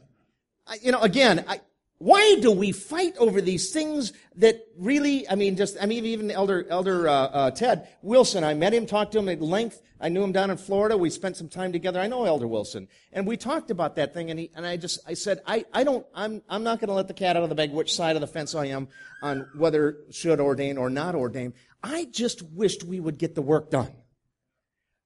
you 0.82 0.92
know, 0.92 1.00
again, 1.00 1.44
I, 1.46 1.60
why 2.00 2.38
do 2.40 2.50
we 2.50 2.72
fight 2.72 3.14
over 3.18 3.42
these 3.42 3.72
things 3.74 4.14
that 4.36 4.66
really, 4.78 5.28
I 5.28 5.34
mean, 5.34 5.54
just, 5.54 5.76
I 5.78 5.84
mean, 5.84 6.06
even 6.06 6.30
Elder, 6.30 6.66
Elder 6.70 7.06
uh, 7.06 7.12
uh, 7.12 7.50
Ted 7.50 7.88
Wilson, 8.00 8.42
I 8.42 8.54
met 8.54 8.72
him, 8.72 8.86
talked 8.86 9.12
to 9.12 9.18
him 9.18 9.28
at 9.28 9.42
length. 9.42 9.82
I 10.00 10.08
knew 10.08 10.24
him 10.24 10.32
down 10.32 10.50
in 10.50 10.56
Florida. 10.56 10.96
We 10.96 11.10
spent 11.10 11.36
some 11.36 11.50
time 11.50 11.72
together. 11.72 12.00
I 12.00 12.06
know 12.06 12.24
Elder 12.24 12.46
Wilson. 12.46 12.88
And 13.12 13.26
we 13.26 13.36
talked 13.36 13.70
about 13.70 13.96
that 13.96 14.14
thing, 14.14 14.30
and, 14.30 14.40
he, 14.40 14.50
and 14.54 14.64
I 14.64 14.78
just, 14.78 15.00
I 15.06 15.12
said, 15.12 15.42
I, 15.46 15.66
I 15.74 15.84
don't, 15.84 16.06
I'm, 16.14 16.40
I'm 16.48 16.62
not 16.62 16.80
going 16.80 16.88
to 16.88 16.94
let 16.94 17.06
the 17.06 17.12
cat 17.12 17.36
out 17.36 17.42
of 17.42 17.50
the 17.50 17.54
bag 17.54 17.70
which 17.70 17.94
side 17.94 18.16
of 18.16 18.22
the 18.22 18.26
fence 18.26 18.54
I 18.54 18.68
am 18.68 18.88
on 19.20 19.50
whether 19.54 19.98
should 20.10 20.40
ordain 20.40 20.78
or 20.78 20.88
not 20.88 21.14
ordain. 21.14 21.52
I 21.82 22.06
just 22.06 22.40
wished 22.40 22.82
we 22.82 22.98
would 22.98 23.18
get 23.18 23.34
the 23.34 23.42
work 23.42 23.70
done. 23.70 23.92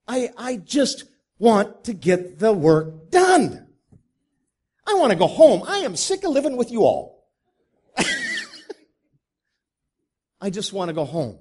I, 0.07 0.31
I 0.39 0.59
just 0.59 1.07
want 1.41 1.83
to 1.85 1.93
get 1.93 2.39
the 2.39 2.53
work 2.53 3.11
done. 3.11 3.63
I 4.87 4.94
want 4.94 5.12
to 5.12 5.18
go 5.18 5.27
home. 5.27 5.62
I 5.66 5.79
am 5.79 5.97
sick 5.97 6.25
of 6.25 6.31
living 6.31 6.57
with 6.57 6.70
you 6.70 6.83
all. 6.83 7.27
I 10.40 10.51
just 10.51 10.73
want 10.73 10.88
to 10.88 10.94
go 10.94 11.05
home. 11.05 11.38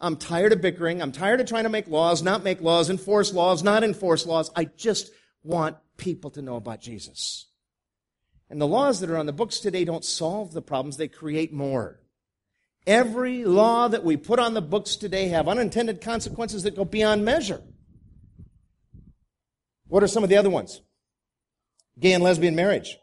I'm 0.00 0.16
tired 0.16 0.52
of 0.52 0.60
bickering. 0.60 1.00
I'm 1.00 1.12
tired 1.12 1.40
of 1.40 1.46
trying 1.46 1.64
to 1.64 1.70
make 1.70 1.88
laws, 1.88 2.22
not 2.22 2.44
make 2.44 2.60
laws, 2.60 2.90
enforce 2.90 3.32
laws, 3.32 3.62
not 3.62 3.82
enforce 3.82 4.26
laws. 4.26 4.50
I 4.54 4.64
just 4.64 5.10
want 5.42 5.76
people 5.96 6.30
to 6.32 6.42
know 6.42 6.56
about 6.56 6.80
Jesus. 6.80 7.46
And 8.50 8.60
the 8.60 8.66
laws 8.66 9.00
that 9.00 9.10
are 9.10 9.16
on 9.16 9.26
the 9.26 9.32
books 9.32 9.60
today 9.60 9.84
don't 9.84 10.04
solve 10.04 10.52
the 10.52 10.62
problems, 10.62 10.96
they 10.96 11.08
create 11.08 11.52
more. 11.52 12.00
Every 12.86 13.44
law 13.44 13.88
that 13.88 14.04
we 14.04 14.16
put 14.16 14.38
on 14.38 14.52
the 14.52 14.60
books 14.60 14.96
today 14.96 15.28
have 15.28 15.48
unintended 15.48 16.02
consequences 16.02 16.64
that 16.64 16.76
go 16.76 16.84
beyond 16.84 17.24
measure. 17.24 17.62
What 19.88 20.02
are 20.02 20.08
some 20.08 20.22
of 20.22 20.28
the 20.28 20.36
other 20.36 20.50
ones? 20.50 20.82
Gay 21.98 22.12
and 22.12 22.24
lesbian 22.24 22.54
marriage. 22.54 22.98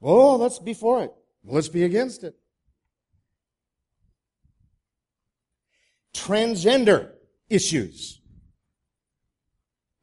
Oh, 0.00 0.36
let's 0.36 0.58
be 0.58 0.74
for 0.74 1.02
it. 1.02 1.12
Let's 1.44 1.68
be 1.68 1.84
against 1.84 2.24
it. 2.24 2.36
Transgender 6.14 7.12
issues. 7.48 8.20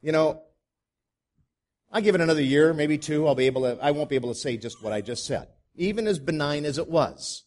You 0.02 0.12
know, 0.12 0.42
I 1.92 2.02
give 2.02 2.16
it 2.16 2.22
another 2.22 2.42
year, 2.42 2.74
maybe 2.74 2.98
two, 2.98 3.28
I'll 3.28 3.36
be 3.36 3.46
able 3.46 3.62
to, 3.62 3.78
I 3.82 3.92
won't 3.92 4.10
be 4.10 4.16
able 4.16 4.34
to 4.34 4.40
say 4.40 4.58
just 4.58 4.84
what 4.84 4.94
I 4.94 5.02
just 5.02 5.26
said. 5.26 5.48
Even 5.76 6.08
as 6.08 6.20
benign 6.20 6.66
as 6.66 6.78
it 6.78 6.90
was. 6.90 7.44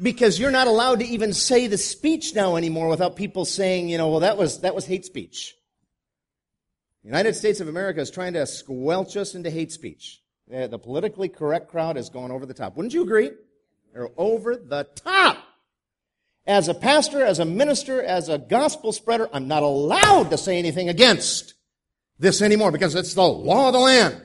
Because 0.00 0.38
you're 0.38 0.50
not 0.50 0.66
allowed 0.66 1.00
to 1.00 1.06
even 1.06 1.32
say 1.32 1.66
the 1.66 1.78
speech 1.78 2.34
now 2.34 2.56
anymore 2.56 2.88
without 2.88 3.16
people 3.16 3.44
saying, 3.44 3.88
you 3.88 3.98
know, 3.98 4.08
well, 4.08 4.20
that 4.20 4.36
was, 4.36 4.60
that 4.60 4.74
was 4.74 4.86
hate 4.86 5.04
speech. 5.04 5.54
United 7.02 7.34
States 7.34 7.60
of 7.60 7.68
America 7.68 8.00
is 8.00 8.10
trying 8.10 8.34
to 8.34 8.46
squelch 8.46 9.16
us 9.16 9.34
into 9.34 9.50
hate 9.50 9.72
speech. 9.72 10.20
The 10.48 10.78
politically 10.78 11.28
correct 11.28 11.68
crowd 11.68 11.96
has 11.96 12.10
gone 12.10 12.30
over 12.30 12.46
the 12.46 12.54
top. 12.54 12.76
Wouldn't 12.76 12.94
you 12.94 13.02
agree? 13.02 13.30
They're 13.92 14.10
over 14.16 14.56
the 14.56 14.86
top. 14.94 15.38
As 16.46 16.68
a 16.68 16.74
pastor, 16.74 17.22
as 17.22 17.38
a 17.38 17.44
minister, 17.44 18.02
as 18.02 18.28
a 18.28 18.38
gospel 18.38 18.92
spreader, 18.92 19.28
I'm 19.32 19.48
not 19.48 19.62
allowed 19.62 20.30
to 20.30 20.38
say 20.38 20.58
anything 20.58 20.88
against 20.88 21.54
this 22.18 22.40
anymore 22.40 22.72
because 22.72 22.94
it's 22.94 23.14
the 23.14 23.22
law 23.22 23.68
of 23.68 23.74
the 23.74 23.78
land. 23.78 24.22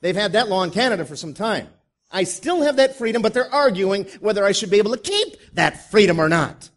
They've 0.00 0.14
had 0.14 0.32
that 0.32 0.48
law 0.48 0.62
in 0.62 0.70
Canada 0.70 1.04
for 1.04 1.16
some 1.16 1.34
time. 1.34 1.68
I 2.10 2.24
still 2.24 2.62
have 2.62 2.76
that 2.76 2.96
freedom, 2.96 3.20
but 3.20 3.34
they're 3.34 3.52
arguing 3.52 4.04
whether 4.20 4.44
I 4.44 4.52
should 4.52 4.70
be 4.70 4.78
able 4.78 4.92
to 4.92 4.98
keep 4.98 5.36
that 5.54 5.90
freedom 5.90 6.20
or 6.20 6.28
not. 6.28 6.70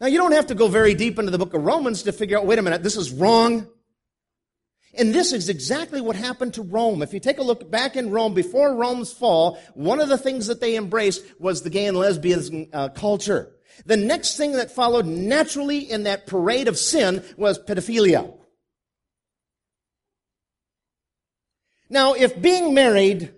Now, 0.00 0.06
you 0.06 0.18
don't 0.18 0.32
have 0.32 0.46
to 0.46 0.54
go 0.54 0.68
very 0.68 0.94
deep 0.94 1.18
into 1.18 1.30
the 1.30 1.38
book 1.38 1.54
of 1.54 1.62
Romans 1.62 2.04
to 2.04 2.12
figure 2.12 2.38
out, 2.38 2.46
wait 2.46 2.58
a 2.58 2.62
minute, 2.62 2.82
this 2.82 2.96
is 2.96 3.10
wrong. 3.10 3.66
And 4.96 5.14
this 5.14 5.32
is 5.32 5.48
exactly 5.48 6.00
what 6.00 6.16
happened 6.16 6.54
to 6.54 6.62
Rome. 6.62 7.02
If 7.02 7.12
you 7.12 7.20
take 7.20 7.38
a 7.38 7.42
look 7.42 7.70
back 7.70 7.96
in 7.96 8.10
Rome, 8.10 8.34
before 8.34 8.74
Rome's 8.74 9.12
fall, 9.12 9.58
one 9.74 10.00
of 10.00 10.08
the 10.08 10.18
things 10.18 10.46
that 10.46 10.60
they 10.60 10.76
embraced 10.76 11.24
was 11.38 11.62
the 11.62 11.70
gay 11.70 11.86
and 11.86 11.96
lesbian 11.96 12.68
uh, 12.72 12.88
culture. 12.90 13.52
The 13.86 13.96
next 13.96 14.36
thing 14.36 14.52
that 14.52 14.70
followed 14.70 15.06
naturally 15.06 15.78
in 15.78 16.04
that 16.04 16.26
parade 16.26 16.68
of 16.68 16.78
sin 16.78 17.24
was 17.36 17.58
pedophilia. 17.58 18.32
Now, 21.90 22.14
if 22.14 22.40
being 22.40 22.72
married 22.72 23.34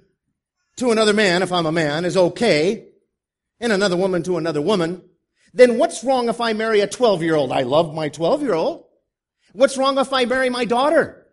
to 0.76 0.90
another 0.90 1.12
man, 1.12 1.42
if 1.42 1.52
I'm 1.52 1.66
a 1.66 1.72
man, 1.72 2.04
is 2.04 2.16
okay, 2.16 2.86
and 3.60 3.72
another 3.72 3.96
woman 3.96 4.22
to 4.24 4.36
another 4.36 4.60
woman, 4.60 5.02
then 5.54 5.78
what's 5.78 6.04
wrong 6.04 6.28
if 6.28 6.40
I 6.40 6.52
marry 6.52 6.80
a 6.80 6.86
12 6.86 7.22
year 7.22 7.34
old? 7.34 7.50
I 7.50 7.62
love 7.62 7.94
my 7.94 8.08
12 8.08 8.42
year 8.42 8.54
old. 8.54 8.84
What's 9.52 9.78
wrong 9.78 9.98
if 9.98 10.12
I 10.12 10.26
marry 10.26 10.50
my 10.50 10.66
daughter? 10.66 11.25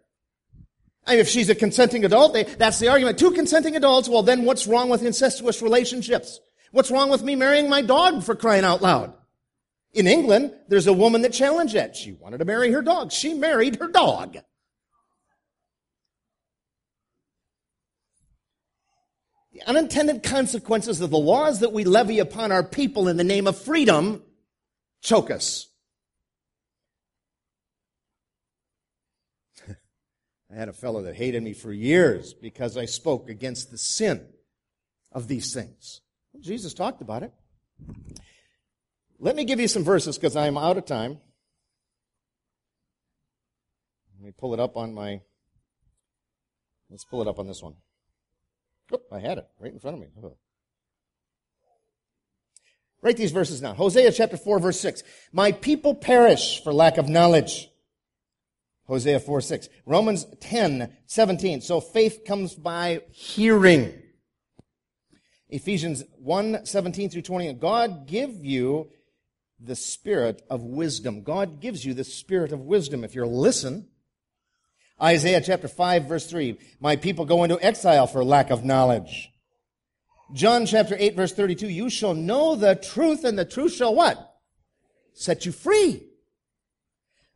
I 1.06 1.12
mean, 1.12 1.20
if 1.20 1.28
she's 1.28 1.50
a 1.50 1.56
consenting 1.56 2.06
adult, 2.06 2.34
they, 2.34 2.44
that's 2.44 2.80
the 2.80 2.88
argument. 2.88 3.20
Two 3.20 3.32
consenting 3.32 3.76
adults, 3.76 4.08
well 4.08 4.24
then 4.24 4.46
what's 4.46 4.68
wrong 4.68 4.90
with 4.90 5.04
incestuous 5.04 5.62
relationships? 5.62 6.40
What's 6.72 6.92
wrong 6.92 7.10
with 7.10 7.24
me 7.24 7.36
marrying 7.36 7.70
my 7.70 7.82
dog 7.82 8.24
for 8.24 8.36
crying 8.36 8.64
out 8.64 8.82
loud? 8.82 9.14
In 9.94 10.08
England, 10.08 10.54
there's 10.70 10.88
a 10.88 10.94
woman 10.94 11.22
that 11.22 11.34
challenged 11.34 11.76
that. 11.76 11.96
She 11.96 12.14
wanted 12.14 12.40
to 12.40 12.46
marry 12.46 12.72
her 12.72 12.82
dog. 12.82 13.12
She 13.12 13.34
married 13.34 13.76
her 13.76 13.88
dog. 13.88 14.38
The 19.54 19.62
unintended 19.68 20.24
consequences 20.24 21.00
of 21.00 21.12
the 21.12 21.18
laws 21.20 21.60
that 21.60 21.74
we 21.74 21.84
levy 21.84 22.18
upon 22.18 22.52
our 22.52 22.64
people 22.64 23.08
in 23.08 23.18
the 23.18 23.24
name 23.24 23.46
of 23.46 23.56
freedom 23.56 24.24
choke 25.04 25.30
us. 25.30 25.68
I 30.54 30.60
had 30.60 30.70
a 30.70 30.74
fellow 30.74 31.02
that 31.04 31.16
hated 31.16 31.42
me 31.42 31.54
for 31.54 31.74
years 31.74 32.34
because 32.34 32.78
I 32.78 32.86
spoke 32.86 33.28
against 33.30 33.72
the 33.72 33.78
sin 33.78 34.28
of 35.12 35.28
these 35.28 35.52
things. 35.52 36.02
Jesus 36.40 36.76
talked 36.76 37.02
about 37.02 37.24
it. 37.24 37.32
Let 39.18 39.36
me 39.36 39.46
give 39.46 39.60
you 39.60 39.68
some 39.68 39.84
verses 39.84 40.18
because 40.18 40.36
I'm 40.36 40.58
out 40.58 40.78
of 40.78 40.86
time. 40.86 41.18
Let 44.16 44.26
me 44.26 44.32
pull 44.38 44.54
it 44.54 44.60
up 44.60 44.78
on 44.78 44.94
my. 44.94 45.22
Let's 46.90 47.06
pull 47.06 47.22
it 47.22 47.28
up 47.28 47.40
on 47.40 47.48
this 47.48 47.64
one. 47.64 47.74
I 49.12 49.20
had 49.20 49.40
it 49.40 49.48
right 49.60 49.74
in 49.74 49.80
front 49.80 49.96
of 49.96 50.02
me. 50.02 50.10
Oh. 50.24 50.38
Write 53.02 53.18
these 53.18 53.32
verses 53.32 53.62
now. 53.62 53.74
Hosea 53.74 54.12
chapter 54.12 54.38
4 54.38 54.60
verse 54.60 54.80
6. 54.80 55.02
My 55.32 55.52
people 55.52 55.96
perish 55.96 56.64
for 56.64 56.72
lack 56.72 56.98
of 56.98 57.10
knowledge. 57.10 57.70
Hosea 58.86 59.20
4 59.20 59.42
6. 59.42 59.70
Romans 59.86 60.26
10 60.42 60.96
17. 61.06 61.62
So 61.62 61.80
faith 61.80 62.22
comes 62.26 62.56
by 62.56 63.02
hearing. 63.12 63.94
Ephesians 65.50 66.04
1 66.18 66.66
17 66.66 67.10
through 67.10 67.22
20. 67.22 67.54
God 67.54 68.08
give 68.08 68.44
you 68.44 68.90
the 69.60 69.76
spirit 69.76 70.42
of 70.50 70.64
wisdom. 70.64 71.24
God 71.24 71.62
gives 71.62 71.86
you 71.86 71.94
the 71.94 72.04
spirit 72.04 72.52
of 72.52 72.62
wisdom 72.62 73.04
if 73.04 73.16
you'll 73.16 73.40
listen. 73.40 73.88
Isaiah 75.02 75.42
chapter 75.42 75.68
5 75.68 76.06
verse 76.06 76.30
3. 76.30 76.58
My 76.80 76.96
people 76.96 77.26
go 77.26 77.44
into 77.44 77.64
exile 77.64 78.08
for 78.08 78.24
lack 78.24 78.52
of 78.52 78.66
knowledge. 78.66 79.32
John 80.34 80.66
chapter 80.66 80.96
8 80.98 81.16
verse 81.16 81.34
32. 81.34 81.70
You 81.70 81.90
shall 81.90 82.14
know 82.14 82.56
the 82.56 82.76
truth 82.76 83.24
and 83.24 83.38
the 83.38 83.46
truth 83.46 83.74
shall 83.74 83.96
what? 83.96 84.36
Set 85.14 85.46
you 85.46 85.52
free. 85.52 86.04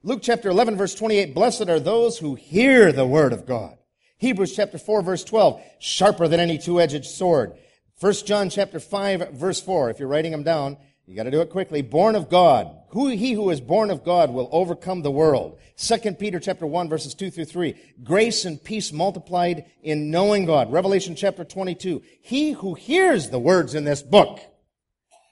Luke 0.07 0.21
chapter 0.21 0.47
11 0.47 0.77
verse 0.77 0.95
28. 0.95 1.35
Blessed 1.35 1.67
are 1.67 1.81
those 1.81 2.17
who 2.17 2.35
hear 2.35 2.93
the 2.93 3.05
word 3.05 3.33
of 3.33 3.45
God. 3.45 3.77
Hebrews 4.19 4.55
chapter 4.55 4.77
4 4.77 5.01
verse 5.01 5.25
12. 5.25 5.61
Sharper 5.79 6.29
than 6.29 6.39
any 6.39 6.57
two-edged 6.57 7.03
sword. 7.03 7.57
1 7.99 8.13
John 8.25 8.49
chapter 8.49 8.79
5 8.79 9.31
verse 9.33 9.59
4. 9.59 9.89
If 9.89 9.99
you're 9.99 10.07
writing 10.07 10.31
them 10.31 10.43
down, 10.43 10.77
you 11.05 11.13
got 11.13 11.23
to 11.23 11.31
do 11.31 11.41
it 11.41 11.49
quickly. 11.49 11.81
Born 11.81 12.15
of 12.15 12.29
God. 12.29 12.73
Who 12.91 13.09
he 13.09 13.33
who 13.33 13.49
is 13.49 13.59
born 13.59 13.91
of 13.91 14.05
God 14.05 14.31
will 14.31 14.47
overcome 14.53 15.01
the 15.01 15.11
world. 15.11 15.59
2 15.75 16.13
Peter 16.13 16.39
chapter 16.39 16.65
1 16.65 16.87
verses 16.87 17.13
2 17.13 17.29
through 17.29 17.43
3. 17.43 17.75
Grace 18.01 18.45
and 18.45 18.63
peace 18.63 18.93
multiplied 18.93 19.65
in 19.83 20.09
knowing 20.09 20.45
God. 20.45 20.71
Revelation 20.71 21.15
chapter 21.15 21.43
22. 21.43 22.01
He 22.21 22.53
who 22.53 22.75
hears 22.75 23.29
the 23.29 23.39
words 23.39 23.75
in 23.75 23.83
this 23.83 24.03
book, 24.03 24.39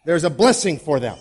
there's 0.03 0.25
a 0.25 0.29
blessing 0.29 0.79
for 0.79 0.99
them. 0.99 1.17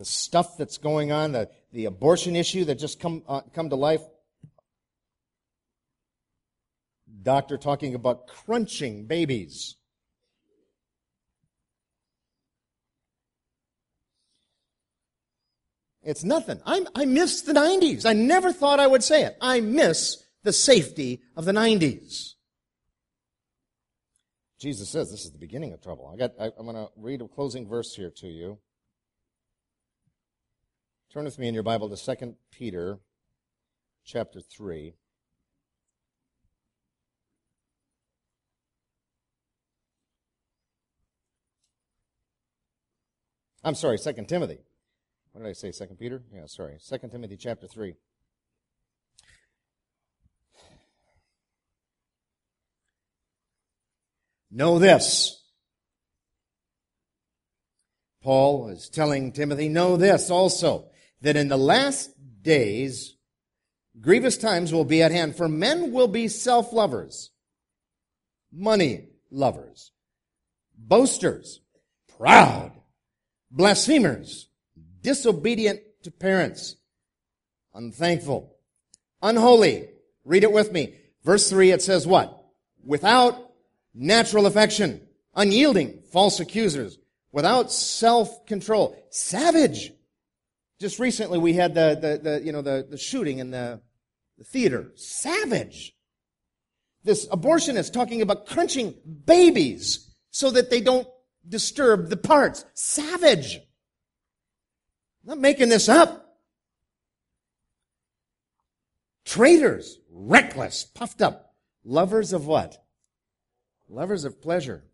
The 0.00 0.06
stuff 0.06 0.56
that's 0.56 0.78
going 0.78 1.12
on, 1.12 1.32
the, 1.32 1.50
the 1.74 1.84
abortion 1.84 2.34
issue 2.34 2.64
that 2.64 2.76
just 2.76 3.00
come, 3.00 3.22
uh, 3.28 3.42
come 3.52 3.68
to 3.68 3.76
life, 3.76 4.00
doctor 7.22 7.58
talking 7.58 7.94
about 7.94 8.26
crunching 8.26 9.04
babies. 9.04 9.76
It's 16.02 16.24
nothing. 16.24 16.62
I'm, 16.64 16.88
I 16.94 17.04
miss 17.04 17.42
the 17.42 17.52
90s. 17.52 18.06
I 18.06 18.14
never 18.14 18.54
thought 18.54 18.80
I 18.80 18.86
would 18.86 19.04
say 19.04 19.24
it. 19.24 19.36
I 19.38 19.60
miss 19.60 20.24
the 20.44 20.52
safety 20.54 21.20
of 21.36 21.44
the 21.44 21.52
90s. 21.52 22.36
Jesus 24.58 24.88
says 24.88 25.10
this 25.10 25.26
is 25.26 25.32
the 25.32 25.38
beginning 25.38 25.74
of 25.74 25.82
trouble. 25.82 26.10
I 26.10 26.16
got, 26.16 26.30
I, 26.40 26.46
I'm 26.58 26.64
going 26.64 26.76
to 26.76 26.88
read 26.96 27.20
a 27.20 27.28
closing 27.28 27.68
verse 27.68 27.94
here 27.94 28.10
to 28.16 28.26
you. 28.26 28.58
Turn 31.12 31.24
with 31.24 31.38
me 31.40 31.48
in 31.48 31.54
your 31.54 31.64
Bible 31.64 31.88
to 31.88 32.16
2 32.16 32.36
Peter 32.52 33.00
chapter 34.04 34.40
3. 34.40 34.94
I'm 43.64 43.74
sorry, 43.74 43.98
Second 43.98 44.28
Timothy. 44.28 44.60
What 45.32 45.42
did 45.42 45.50
I 45.50 45.52
say? 45.52 45.72
Second 45.72 45.96
Peter? 45.96 46.22
Yeah, 46.34 46.46
sorry. 46.46 46.76
Second 46.78 47.10
Timothy 47.10 47.36
chapter 47.36 47.66
three. 47.66 47.94
Know 54.50 54.78
this. 54.78 55.42
Paul 58.22 58.68
is 58.68 58.88
telling 58.88 59.32
Timothy, 59.32 59.68
know 59.68 59.96
this 59.96 60.30
also, 60.30 60.90
that 61.22 61.36
in 61.36 61.48
the 61.48 61.56
last 61.56 62.10
days, 62.42 63.16
grievous 64.00 64.38
times 64.38 64.72
will 64.72 64.84
be 64.84 65.02
at 65.02 65.12
hand, 65.12 65.36
for 65.36 65.48
men 65.48 65.92
will 65.92 66.08
be 66.08 66.28
self-lovers, 66.28 67.30
money 68.52 69.08
lovers, 69.30 69.92
boasters, 70.76 71.60
proud, 72.18 72.72
blasphemers, 73.50 74.48
disobedient 75.02 75.80
to 76.02 76.10
parents, 76.10 76.76
unthankful, 77.74 78.56
unholy. 79.22 79.88
Read 80.24 80.44
it 80.44 80.52
with 80.52 80.72
me. 80.72 80.94
Verse 81.24 81.50
3, 81.50 81.70
it 81.72 81.82
says 81.82 82.06
what? 82.06 82.44
Without 82.84 83.52
natural 83.94 84.46
affection, 84.46 85.00
unyielding, 85.34 86.02
false 86.12 86.40
accusers, 86.40 86.98
without 87.32 87.70
self-control, 87.70 88.96
savage. 89.10 89.92
Just 90.80 90.98
recently 90.98 91.38
we 91.38 91.52
had 91.52 91.74
the, 91.74 91.98
the, 92.00 92.30
the 92.30 92.44
you 92.44 92.52
know, 92.52 92.62
the, 92.62 92.86
the 92.88 92.96
shooting 92.96 93.38
in 93.38 93.50
the, 93.50 93.80
the 94.38 94.44
theater. 94.44 94.92
Savage. 94.94 95.94
This 97.04 97.26
abortionist 97.28 97.92
talking 97.92 98.22
about 98.22 98.46
crunching 98.46 98.94
babies 99.24 100.10
so 100.30 100.50
that 100.50 100.70
they 100.70 100.80
don't 100.80 101.06
disturb 101.46 102.08
the 102.08 102.16
parts. 102.16 102.64
Savage. 102.74 103.56
I'm 103.56 105.28
not 105.28 105.38
making 105.38 105.68
this 105.68 105.88
up. 105.88 106.38
Traitors, 109.24 109.98
reckless, 110.10 110.84
puffed 110.84 111.22
up, 111.22 111.54
lovers 111.84 112.32
of 112.32 112.46
what? 112.46 112.82
Lovers 113.88 114.24
of 114.24 114.40
pleasure 114.40 114.84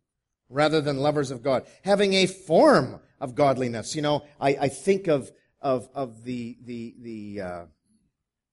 rather 0.49 0.81
than 0.81 0.99
lovers 0.99 1.31
of 1.31 1.43
God. 1.43 1.67
Having 1.85 2.15
a 2.15 2.27
form 2.27 3.01
of 3.21 3.35
godliness. 3.35 3.97
You 3.97 4.03
know, 4.03 4.25
I, 4.41 4.51
I 4.61 4.69
think 4.69 5.07
of, 5.07 5.31
of, 5.61 5.89
of 5.95 6.25
the, 6.25 6.57
the, 6.65 6.95
the 7.01 7.41
uh, 7.41 7.65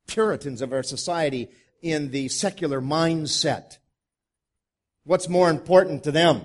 Puritans 0.07 0.61
of 0.61 0.73
our 0.73 0.83
society 0.83 1.49
in 1.81 2.11
the 2.11 2.29
secular 2.29 2.81
mindset. 2.81 3.77
What's 5.03 5.27
more 5.27 5.49
important 5.49 6.03
to 6.03 6.11
them? 6.11 6.41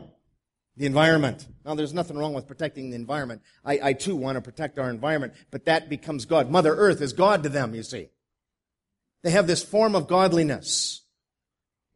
The 0.76 0.86
environment. 0.86 1.46
Now, 1.64 1.74
there's 1.74 1.94
nothing 1.94 2.16
wrong 2.16 2.34
with 2.34 2.46
protecting 2.46 2.90
the 2.90 2.96
environment. 2.96 3.42
I, 3.64 3.80
I 3.82 3.92
too 3.92 4.16
want 4.16 4.36
to 4.36 4.40
protect 4.40 4.78
our 4.78 4.90
environment, 4.90 5.34
but 5.50 5.64
that 5.64 5.88
becomes 5.88 6.24
God. 6.24 6.50
Mother 6.50 6.74
Earth 6.74 7.00
is 7.00 7.12
God 7.12 7.42
to 7.42 7.48
them, 7.48 7.74
you 7.74 7.82
see. 7.82 8.08
They 9.22 9.30
have 9.30 9.46
this 9.46 9.62
form 9.62 9.94
of 9.94 10.06
godliness. 10.06 11.02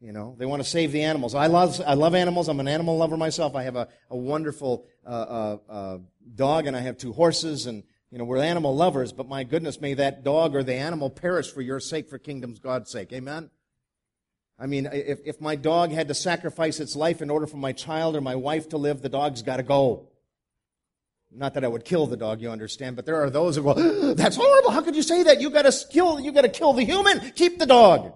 You 0.01 0.11
know, 0.11 0.35
they 0.37 0.45
want 0.45 0.61
to 0.61 0.69
save 0.69 0.91
the 0.91 1.03
animals. 1.03 1.33
I 1.33 1.47
love, 1.47 1.81
I 1.87 1.93
love 1.93 2.13
animals. 2.13 2.49
I'm 2.49 2.59
an 2.59 2.67
animal 2.67 2.97
lover 2.97 3.15
myself. 3.15 3.55
I 3.55 3.63
have 3.63 3.77
a, 3.77 3.87
a 4.09 4.17
wonderful 4.17 4.85
uh, 5.07 5.09
uh, 5.09 5.57
uh, 5.69 5.97
dog, 6.35 6.67
and 6.67 6.75
I 6.75 6.81
have 6.81 6.97
two 6.97 7.13
horses, 7.13 7.67
and 7.67 7.83
you 8.13 8.19
know, 8.19 8.25
we're 8.25 8.37
animal 8.37 8.75
lovers. 8.75 9.11
But 9.11 9.27
my 9.27 9.43
goodness, 9.43 9.81
may 9.81 9.95
that 9.95 10.23
dog 10.23 10.55
or 10.55 10.61
the 10.61 10.75
animal 10.75 11.09
perish 11.09 11.51
for 11.51 11.61
your 11.61 11.79
sake, 11.79 12.07
for 12.07 12.19
kingdom's 12.19 12.59
God's 12.59 12.91
sake. 12.91 13.11
Amen. 13.11 13.49
I 14.59 14.67
mean, 14.67 14.87
if, 14.93 15.19
if 15.25 15.41
my 15.41 15.55
dog 15.55 15.91
had 15.91 16.09
to 16.09 16.13
sacrifice 16.13 16.79
its 16.79 16.95
life 16.95 17.23
in 17.23 17.31
order 17.31 17.47
for 17.47 17.57
my 17.57 17.71
child 17.71 18.15
or 18.15 18.21
my 18.21 18.35
wife 18.35 18.69
to 18.69 18.77
live, 18.77 19.01
the 19.01 19.09
dog's 19.09 19.41
got 19.41 19.57
to 19.57 19.63
go. 19.63 20.09
Not 21.31 21.55
that 21.55 21.65
I 21.65 21.67
would 21.67 21.85
kill 21.85 22.05
the 22.05 22.15
dog, 22.15 22.39
you 22.39 22.51
understand, 22.51 22.95
but 22.95 23.07
there 23.07 23.19
are 23.23 23.31
those 23.31 23.55
who 23.55 23.63
go, 23.63 23.73
that's 24.13 24.35
horrible. 24.35 24.69
How 24.69 24.83
could 24.83 24.95
you 24.95 25.01
say 25.01 25.23
that? 25.23 25.41
You 25.41 25.49
gotta 25.49 25.73
kill, 25.89 26.19
you 26.19 26.31
gotta 26.31 26.49
kill 26.49 26.73
the 26.73 26.83
human. 26.83 27.31
Keep 27.31 27.57
the 27.57 27.65
dog. 27.65 28.13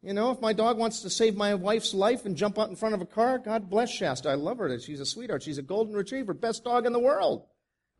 You 0.00 0.14
know, 0.14 0.30
if 0.30 0.40
my 0.40 0.54
dog 0.54 0.78
wants 0.78 1.00
to 1.02 1.10
save 1.10 1.36
my 1.36 1.54
wife's 1.54 1.92
life 1.92 2.24
and 2.24 2.34
jump 2.34 2.58
out 2.58 2.70
in 2.70 2.76
front 2.76 2.94
of 2.94 3.02
a 3.02 3.06
car, 3.06 3.36
God 3.38 3.68
bless 3.68 3.90
Shasta. 3.90 4.30
I 4.30 4.34
love 4.34 4.56
her. 4.56 4.80
She's 4.80 5.00
a 5.00 5.04
sweetheart. 5.04 5.42
She's 5.42 5.58
a 5.58 5.62
golden 5.62 5.94
retriever. 5.94 6.32
Best 6.32 6.64
dog 6.64 6.86
in 6.86 6.94
the 6.94 6.98
world. 6.98 7.44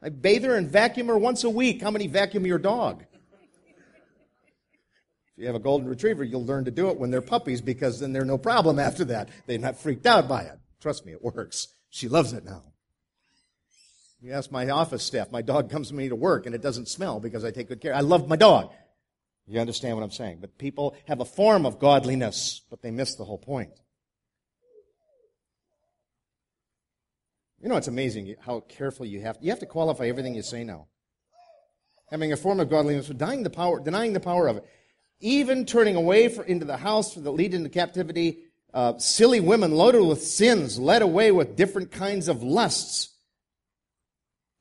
I 0.03 0.11
bathe 0.11 0.45
her 0.45 0.55
and 0.57 0.71
vacuum 0.71 1.09
her 1.09 1.19
once 1.19 1.45
a 1.45 1.51
week. 1.51 1.83
How 1.83 1.91
many 1.91 2.07
vacuum 2.07 2.47
your 2.47 2.59
dog? 2.59 3.05
If 5.37 5.43
you 5.43 5.47
have 5.47 5.57
a 5.57 5.61
golden 5.61 5.89
retriever, 5.89 6.25
you'll 6.25 6.45
learn 6.45 6.65
to 6.67 6.71
do 6.71 6.89
it 6.89 6.99
when 6.99 7.11
they're 7.11 7.21
puppies 7.21 7.61
because 7.61 8.01
then 8.01 8.13
they're 8.13 8.25
no 8.25 8.39
problem 8.39 8.79
after 8.79 9.05
that. 9.07 9.29
They're 9.47 9.59
not 9.59 9.79
freaked 9.79 10.07
out 10.07 10.29
by 10.29 10.43
it. 10.43 10.59
Trust 10.81 11.05
me, 11.05 11.13
it 11.13 11.23
works. 11.23 11.69
She 11.91 12.09
loves 12.09 12.33
it 12.33 12.45
now. 12.45 12.65
You 14.21 14.33
ask 14.33 14.51
my 14.51 14.69
office 14.69 15.05
staff, 15.05 15.31
my 15.31 15.43
dog 15.43 15.71
comes 15.71 15.89
to 15.89 15.95
me 15.95 16.09
to 16.09 16.17
work 16.17 16.47
and 16.47 16.55
it 16.55 16.63
doesn't 16.63 16.89
smell 16.89 17.21
because 17.21 17.45
I 17.45 17.53
take 17.53 17.69
good 17.69 17.81
care. 17.81 17.95
I 17.95 18.01
love 18.01 18.29
my 18.29 18.37
dog. 18.37 18.73
You 19.47 19.61
understand 19.61 19.97
what 19.97 20.03
I'm 20.03 20.11
saying? 20.11 20.39
But 20.41 20.59
people 20.59 20.95
have 21.07 21.21
a 21.21 21.25
form 21.25 21.65
of 21.65 21.79
godliness, 21.79 22.63
but 22.69 22.83
they 22.83 22.91
miss 22.91 23.15
the 23.15 23.25
whole 23.25 23.39
point. 23.39 23.71
You 27.61 27.69
know, 27.69 27.77
it's 27.77 27.89
amazing 27.89 28.37
how 28.41 28.61
careful 28.61 29.05
you 29.05 29.21
have. 29.21 29.37
You 29.41 29.51
have 29.51 29.59
to 29.61 29.67
qualify 29.67 30.07
everything 30.07 30.35
you 30.35 30.43
say 30.43 30.63
now. 30.63 30.87
Having 32.11 32.33
a 32.33 32.37
form 32.37 32.61
of 32.61 32.71
godliness, 32.71 33.09
denying 33.09 33.43
the 33.43 33.51
power, 33.51 33.81
denying 33.81 34.13
the 34.13 34.21
power 34.21 34.47
of 34.47 34.59
it, 34.59 34.67
even 35.21 35.67
turning 35.67 35.97
away 35.97 36.29
for, 36.29 36.45
into 36.45 36.65
the 36.65 36.77
house 36.77 37.15
that 37.15 37.31
lead 37.31 37.55
into 37.55 37.69
captivity. 37.69 38.39
Uh, 38.73 38.97
silly 38.99 39.41
women 39.41 39.73
loaded 39.73 40.03
with 40.03 40.23
sins, 40.23 40.79
led 40.79 41.03
away 41.03 41.33
with 41.33 41.57
different 41.57 41.91
kinds 41.91 42.29
of 42.29 42.43
lusts, 42.43 43.15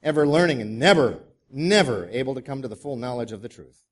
ever 0.01 0.25
learning 0.25 0.61
and 0.61 0.79
never, 0.79 1.19
never 1.51 2.07
able 2.11 2.33
to 2.33 2.41
come 2.41 2.61
to 2.61 2.67
the 2.67 2.75
full 2.75 2.95
knowledge 2.95 3.31
of 3.31 3.41
the 3.41 3.49
truth. 3.49 3.83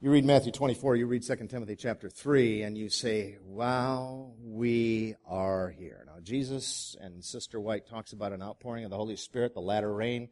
You 0.00 0.12
read 0.12 0.24
Matthew 0.24 0.52
24, 0.52 0.94
you 0.94 1.08
read 1.08 1.24
2 1.24 1.48
Timothy 1.48 1.74
chapter 1.74 2.08
3, 2.08 2.62
and 2.62 2.78
you 2.78 2.88
say, 2.88 3.36
wow, 3.42 4.32
we 4.40 5.16
are 5.26 5.70
here. 5.70 6.04
Now, 6.06 6.20
Jesus 6.22 6.94
and 7.00 7.24
Sister 7.24 7.58
White 7.58 7.88
talks 7.88 8.12
about 8.12 8.32
an 8.32 8.40
outpouring 8.40 8.84
of 8.84 8.90
the 8.90 8.96
Holy 8.96 9.16
Spirit, 9.16 9.54
the 9.54 9.60
latter 9.60 9.92
rain, 9.92 10.28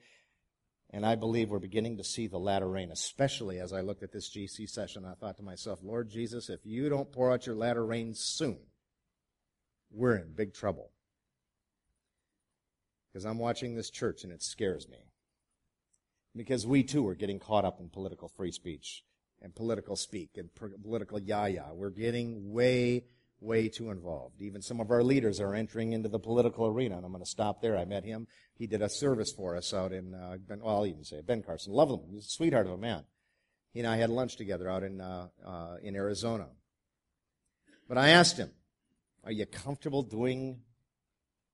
and 0.90 1.04
I 1.04 1.16
believe 1.16 1.50
we're 1.50 1.58
beginning 1.58 1.96
to 1.96 2.04
see 2.04 2.28
the 2.28 2.38
latter 2.38 2.68
rain, 2.68 2.92
especially 2.92 3.58
as 3.58 3.72
I 3.72 3.80
looked 3.80 4.04
at 4.04 4.12
this 4.12 4.30
GC 4.30 4.68
session. 4.70 5.04
I 5.04 5.14
thought 5.14 5.36
to 5.38 5.42
myself, 5.42 5.80
Lord 5.82 6.10
Jesus, 6.10 6.48
if 6.48 6.60
you 6.64 6.88
don't 6.88 7.10
pour 7.10 7.32
out 7.32 7.46
your 7.46 7.56
latter 7.56 7.84
rain 7.84 8.14
soon, 8.14 8.58
we're 9.90 10.14
in 10.14 10.32
big 10.32 10.54
trouble. 10.54 10.92
Because 13.12 13.24
I'm 13.24 13.38
watching 13.38 13.74
this 13.74 13.90
church 13.90 14.22
and 14.22 14.32
it 14.32 14.44
scares 14.44 14.88
me. 14.88 14.98
Because 16.36 16.64
we 16.64 16.84
too 16.84 17.08
are 17.08 17.16
getting 17.16 17.40
caught 17.40 17.64
up 17.64 17.80
in 17.80 17.88
political 17.88 18.28
free 18.28 18.52
speech 18.52 19.02
and 19.42 19.54
political 19.54 19.96
speak 19.96 20.30
and 20.36 20.50
political 20.82 21.18
yaya. 21.18 21.66
We're 21.72 21.90
getting 21.90 22.52
way, 22.52 23.04
way 23.40 23.68
too 23.68 23.90
involved. 23.90 24.40
Even 24.40 24.62
some 24.62 24.80
of 24.80 24.90
our 24.90 25.02
leaders 25.02 25.40
are 25.40 25.54
entering 25.54 25.92
into 25.92 26.08
the 26.08 26.18
political 26.18 26.66
arena, 26.66 26.96
and 26.96 27.04
I'm 27.04 27.12
going 27.12 27.22
to 27.22 27.30
stop 27.30 27.60
there. 27.60 27.76
I 27.76 27.84
met 27.84 28.04
him. 28.04 28.26
He 28.54 28.66
did 28.66 28.82
a 28.82 28.88
service 28.88 29.32
for 29.32 29.56
us 29.56 29.74
out 29.74 29.92
in, 29.92 30.14
uh, 30.14 30.36
ben, 30.46 30.60
well, 30.60 30.78
I'll 30.78 30.86
even 30.86 31.04
say 31.04 31.20
Ben 31.20 31.42
Carson. 31.42 31.72
Love 31.72 31.90
him. 31.90 32.00
He's 32.10 32.26
a 32.26 32.30
sweetheart 32.30 32.66
of 32.66 32.72
a 32.72 32.78
man. 32.78 33.04
He 33.72 33.80
and 33.80 33.88
I 33.88 33.96
had 33.96 34.10
lunch 34.10 34.36
together 34.36 34.70
out 34.70 34.82
in, 34.82 35.00
uh, 35.00 35.28
uh, 35.46 35.76
in 35.82 35.94
Arizona. 35.96 36.46
But 37.88 37.98
I 37.98 38.08
asked 38.08 38.38
him, 38.38 38.50
are 39.22 39.32
you 39.32 39.44
comfortable 39.44 40.02
doing 40.02 40.60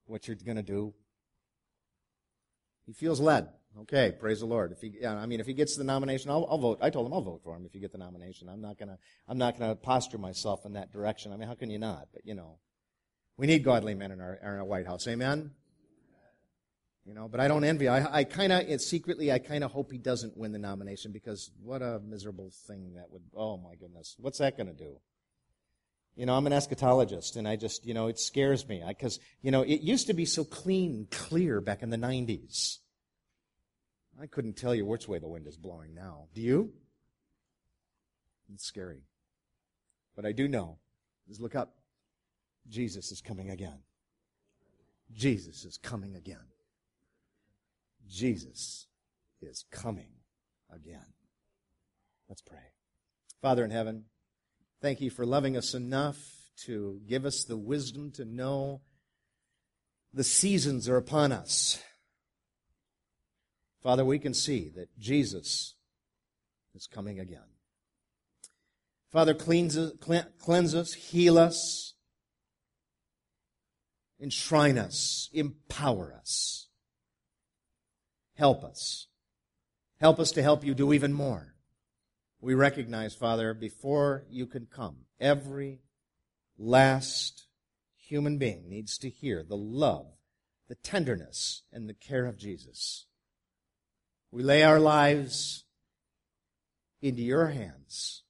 what 0.07 0.29
you're 0.29 0.37
going 0.37 0.57
to 0.57 0.63
do? 0.63 0.95
He 2.87 2.93
feels 2.93 3.21
led. 3.21 3.49
Okay, 3.81 4.13
praise 4.19 4.41
the 4.41 4.47
Lord. 4.47 4.73
If 4.73 4.81
he, 4.81 4.93
yeah, 5.01 5.15
I 5.15 5.25
mean, 5.25 5.41
if 5.41 5.47
he 5.47 5.55
gets 5.55 5.77
the 5.77 5.85
nomination, 5.85 6.31
I'll, 6.31 6.47
I'll, 6.51 6.59
vote. 6.59 6.79
I 6.83 6.91
told 6.91 7.07
him 7.07 7.15
I'll 7.15 7.23
vote 7.23 7.41
for 7.43 7.57
him 7.57 7.65
if 7.65 7.75
you 7.75 7.81
get 7.81 7.91
the 7.91 7.99
nomination. 7.99 8.49
I'm 8.49 8.61
not 8.61 8.79
gonna, 8.79 8.99
I'm 9.27 9.39
not 9.39 9.59
gonna 9.59 9.75
posture 9.75 10.19
myself 10.19 10.67
in 10.67 10.75
that 10.75 10.93
direction. 10.93 11.33
I 11.33 11.37
mean, 11.37 11.49
how 11.49 11.55
can 11.55 11.71
you 11.71 11.79
not? 11.79 12.09
But 12.13 12.27
you 12.27 12.35
know, 12.35 12.59
we 13.37 13.47
need 13.47 13.65
godly 13.65 13.95
men 13.95 14.11
in 14.11 14.21
our, 14.21 14.35
in 14.35 14.49
our 14.49 14.65
White 14.65 14.87
House. 14.87 15.09
Amen. 15.09 15.53
You 17.05 17.15
know, 17.15 17.29
but 17.29 17.41
I 17.41 17.49
don't 17.49 17.65
envy. 17.65 17.89
I, 17.89 18.19
I 18.19 18.25
kind 18.25 18.53
of 18.53 18.81
secretly, 18.81 19.33
I 19.33 19.39
kind 19.41 19.65
of 19.65 19.73
hope 19.73 19.91
he 19.91 19.99
doesn't 19.99 20.37
win 20.37 20.53
the 20.53 20.59
nomination 20.59 21.11
because 21.11 21.51
what 21.61 21.83
a 21.83 21.99
miserable 21.99 22.53
thing 22.69 22.95
that 22.95 23.11
would. 23.11 23.23
Oh 23.35 23.57
my 23.57 23.75
goodness, 23.75 24.15
what's 24.21 24.39
that 24.39 24.57
going 24.57 24.69
to 24.69 24.75
do? 24.75 24.99
You 26.15 26.27
know, 26.27 26.37
I'm 26.37 26.47
an 26.47 26.53
eschatologist, 26.53 27.37
and 27.37 27.49
I 27.49 27.57
just, 27.57 27.87
you 27.87 27.95
know, 27.95 28.07
it 28.07 28.21
scares 28.21 28.69
me 28.69 28.85
because, 28.87 29.19
you 29.41 29.51
know, 29.51 29.63
it 29.63 29.81
used 29.81 30.09
to 30.09 30.13
be 30.13 30.27
so 30.27 30.45
clean, 30.45 31.09
clear 31.11 31.61
back 31.63 31.83
in 31.83 31.89
the 31.89 31.97
90s. 31.97 32.79
I 34.21 34.27
couldn't 34.27 34.57
tell 34.57 34.75
you 34.75 34.85
which 34.85 35.09
way 35.09 35.19
the 35.19 35.29
wind 35.29 35.47
is 35.47 35.57
blowing 35.57 35.95
now. 35.95 36.27
Do 36.35 36.43
you? 36.43 36.73
It's 38.53 38.65
scary. 38.65 39.03
But 40.15 40.27
I 40.27 40.33
do 40.33 40.49
know. 40.49 40.79
Just 41.29 41.41
look 41.41 41.55
up. 41.55 41.75
Jesus 42.69 43.11
is 43.11 43.21
coming 43.21 43.51
again. 43.51 43.79
Jesus 45.13 45.65
is 45.65 45.79
coming 45.79 46.15
again. 46.15 46.47
Jesus 48.09 48.87
is 49.41 49.65
coming 49.71 50.11
again. 50.73 51.07
Let's 52.29 52.43
pray. 52.43 52.59
Father 53.41 53.65
in 53.65 53.71
heaven, 53.71 54.05
thank 54.81 55.01
you 55.01 55.11
for 55.11 55.27
loving 55.27 55.57
us 55.57 55.75
enough 55.75 56.19
to 56.65 57.01
give 57.07 57.25
us 57.25 57.45
the 57.45 57.57
wisdom 57.57 58.11
to 58.13 58.25
know 58.25 58.83
the 60.15 60.25
seasons 60.25 60.89
are 60.89 60.97
upon 60.97 61.33
us 61.33 61.83
Father, 63.83 64.05
we 64.05 64.19
can 64.19 64.33
see 64.33 64.71
that 64.77 64.97
Jesus 64.99 65.75
is 66.75 66.87
coming 66.87 67.19
again. 67.19 67.41
Father, 69.11 69.35
cleanse 69.35 69.77
us, 69.77 69.93
cleanse 70.39 70.75
us, 70.75 70.95
heal 70.95 71.37
us, 71.37 71.95
enshrine 74.21 74.79
us, 74.79 75.29
empower 75.33 76.15
us. 76.15 76.69
Help 78.35 78.65
us. 78.65 79.09
Help 80.01 80.19
us 80.19 80.33
to 80.33 80.43
help 80.43 80.65
you 80.65 80.75
do 80.75 80.93
even 80.93 81.13
more. 81.13 81.55
We 82.41 82.55
recognize, 82.55 83.15
Father, 83.15 83.53
before 83.53 84.25
you 84.31 84.47
can 84.47 84.67
come, 84.67 85.05
every 85.21 85.81
last 86.59 87.47
human 87.97 88.39
being 88.39 88.69
needs 88.69 88.97
to 88.99 89.11
hear 89.11 89.43
the 89.43 89.57
love, 89.57 90.07
the 90.69 90.75
tenderness, 90.77 91.63
and 91.73 91.89
the 91.89 91.95
care 91.95 92.27
of 92.27 92.39
Jesus. 92.39 93.07
We 94.33 94.43
lay 94.43 94.63
our 94.63 94.81
lives 94.81 95.65
into 97.03 97.21
your 97.21 97.49
hands. 97.49 98.23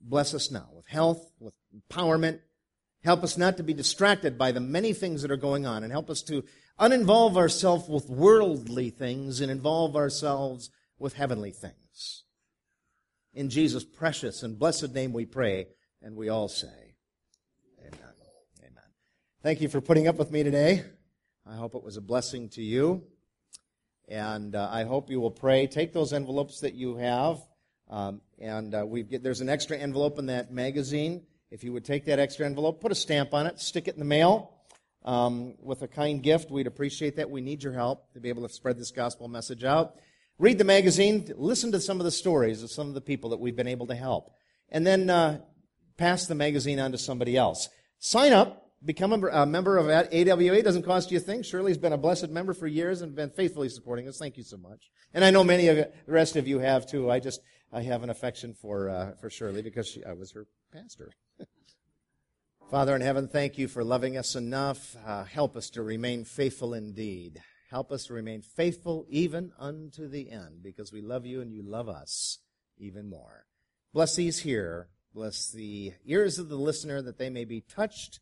Bless 0.00 0.32
us 0.34 0.52
now 0.52 0.68
with 0.72 0.86
health, 0.86 1.32
with 1.40 1.54
empowerment. 1.74 2.38
Help 3.02 3.24
us 3.24 3.36
not 3.36 3.56
to 3.56 3.64
be 3.64 3.74
distracted 3.74 4.38
by 4.38 4.52
the 4.52 4.60
many 4.60 4.92
things 4.92 5.22
that 5.22 5.32
are 5.32 5.36
going 5.36 5.66
on 5.66 5.82
and 5.82 5.90
help 5.90 6.08
us 6.08 6.22
to 6.22 6.44
uninvolve 6.78 7.36
ourselves 7.36 7.88
with 7.88 8.08
worldly 8.08 8.90
things 8.90 9.40
and 9.40 9.50
involve 9.50 9.96
ourselves 9.96 10.70
with 10.96 11.14
heavenly 11.14 11.50
things. 11.50 12.22
In 13.34 13.50
Jesus' 13.50 13.84
precious 13.84 14.44
and 14.44 14.58
blessed 14.58 14.94
name 14.94 15.12
we 15.12 15.26
pray, 15.26 15.66
and 16.02 16.16
we 16.16 16.28
all 16.28 16.48
say, 16.48 16.94
Amen. 17.80 18.14
Amen. 18.60 18.84
Thank 19.42 19.60
you 19.60 19.68
for 19.68 19.80
putting 19.80 20.06
up 20.06 20.16
with 20.16 20.30
me 20.30 20.44
today. 20.44 20.84
I 21.46 21.56
hope 21.56 21.74
it 21.74 21.82
was 21.82 21.96
a 21.96 22.00
blessing 22.00 22.48
to 22.50 22.62
you. 22.62 23.04
And 24.08 24.54
uh, 24.54 24.68
I 24.70 24.84
hope 24.84 25.10
you 25.10 25.20
will 25.20 25.30
pray. 25.30 25.66
Take 25.66 25.92
those 25.92 26.12
envelopes 26.12 26.60
that 26.60 26.74
you 26.74 26.96
have. 26.96 27.38
Um, 27.88 28.20
and 28.38 28.74
uh, 28.74 28.84
we 28.86 29.02
get, 29.02 29.22
there's 29.22 29.40
an 29.40 29.48
extra 29.48 29.76
envelope 29.76 30.18
in 30.18 30.26
that 30.26 30.52
magazine. 30.52 31.22
If 31.50 31.64
you 31.64 31.72
would 31.72 31.84
take 31.84 32.04
that 32.06 32.18
extra 32.18 32.46
envelope, 32.46 32.80
put 32.80 32.92
a 32.92 32.94
stamp 32.94 33.34
on 33.34 33.46
it, 33.46 33.60
stick 33.60 33.88
it 33.88 33.94
in 33.94 33.98
the 33.98 34.04
mail 34.04 34.58
um, 35.04 35.54
with 35.62 35.82
a 35.82 35.88
kind 35.88 36.22
gift, 36.22 36.50
we'd 36.50 36.66
appreciate 36.66 37.16
that. 37.16 37.30
We 37.30 37.40
need 37.40 37.62
your 37.62 37.72
help 37.72 38.12
to 38.12 38.20
be 38.20 38.28
able 38.28 38.46
to 38.46 38.52
spread 38.52 38.78
this 38.78 38.90
gospel 38.90 39.28
message 39.28 39.64
out. 39.64 39.96
Read 40.38 40.58
the 40.58 40.64
magazine, 40.64 41.32
listen 41.36 41.72
to 41.72 41.80
some 41.80 41.98
of 41.98 42.04
the 42.04 42.10
stories 42.10 42.62
of 42.62 42.70
some 42.70 42.88
of 42.88 42.94
the 42.94 43.00
people 43.00 43.30
that 43.30 43.40
we've 43.40 43.56
been 43.56 43.66
able 43.66 43.86
to 43.88 43.94
help, 43.94 44.32
and 44.68 44.86
then 44.86 45.10
uh, 45.10 45.40
pass 45.96 46.26
the 46.26 46.34
magazine 46.34 46.78
on 46.78 46.92
to 46.92 46.98
somebody 46.98 47.36
else. 47.36 47.68
Sign 47.98 48.32
up 48.32 48.67
become 48.84 49.12
a, 49.12 49.46
member 49.46 49.76
of 49.76 49.88
AWA. 49.88 50.62
Doesn't 50.62 50.84
cost 50.84 51.10
you 51.10 51.18
a 51.18 51.20
thing. 51.20 51.42
Shirley's 51.42 51.78
been 51.78 51.92
a 51.92 51.98
blessed 51.98 52.30
member 52.30 52.54
for 52.54 52.66
years 52.66 53.02
and 53.02 53.14
been 53.14 53.30
faithfully 53.30 53.68
supporting 53.68 54.08
us. 54.08 54.18
Thank 54.18 54.36
you 54.36 54.44
so 54.44 54.56
much. 54.56 54.90
And 55.12 55.24
I 55.24 55.30
know 55.30 55.44
many 55.44 55.68
of 55.68 55.76
the 55.76 55.90
rest 56.06 56.36
of 56.36 56.46
you 56.46 56.58
have 56.60 56.86
too. 56.86 57.10
I 57.10 57.20
just, 57.20 57.40
I 57.72 57.82
have 57.82 58.02
an 58.02 58.10
affection 58.10 58.54
for, 58.54 58.88
uh, 58.88 59.12
for 59.20 59.30
Shirley 59.30 59.62
because 59.62 59.88
she, 59.88 60.04
I 60.04 60.12
was 60.12 60.32
her 60.32 60.46
pastor. 60.72 61.12
Father 62.70 62.94
in 62.94 63.00
heaven, 63.00 63.28
thank 63.28 63.58
you 63.58 63.66
for 63.66 63.82
loving 63.82 64.16
us 64.16 64.36
enough. 64.36 64.96
Uh, 65.04 65.24
help 65.24 65.56
us 65.56 65.70
to 65.70 65.82
remain 65.82 66.24
faithful 66.24 66.74
indeed. 66.74 67.40
Help 67.70 67.90
us 67.90 68.06
to 68.06 68.14
remain 68.14 68.42
faithful 68.42 69.06
even 69.08 69.52
unto 69.58 70.08
the 70.08 70.30
end 70.30 70.62
because 70.62 70.92
we 70.92 71.00
love 71.00 71.26
you 71.26 71.40
and 71.40 71.52
you 71.52 71.62
love 71.62 71.88
us 71.88 72.38
even 72.78 73.08
more. 73.08 73.46
Bless 73.92 74.16
these 74.16 74.40
here. 74.40 74.88
Bless 75.14 75.50
the 75.50 75.94
ears 76.04 76.38
of 76.38 76.48
the 76.48 76.56
listener 76.56 77.02
that 77.02 77.18
they 77.18 77.30
may 77.30 77.44
be 77.44 77.60
touched 77.60 78.20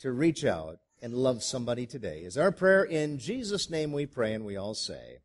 to 0.00 0.12
reach 0.12 0.44
out 0.44 0.78
and 1.02 1.14
love 1.14 1.42
somebody 1.42 1.86
today. 1.86 2.20
Is 2.20 2.38
our 2.38 2.52
prayer 2.52 2.84
in 2.84 3.18
Jesus' 3.18 3.68
name 3.70 3.92
we 3.92 4.06
pray 4.06 4.32
and 4.32 4.44
we 4.44 4.56
all 4.56 4.74
say, 4.74 5.18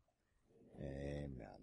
Amen. 0.80 1.59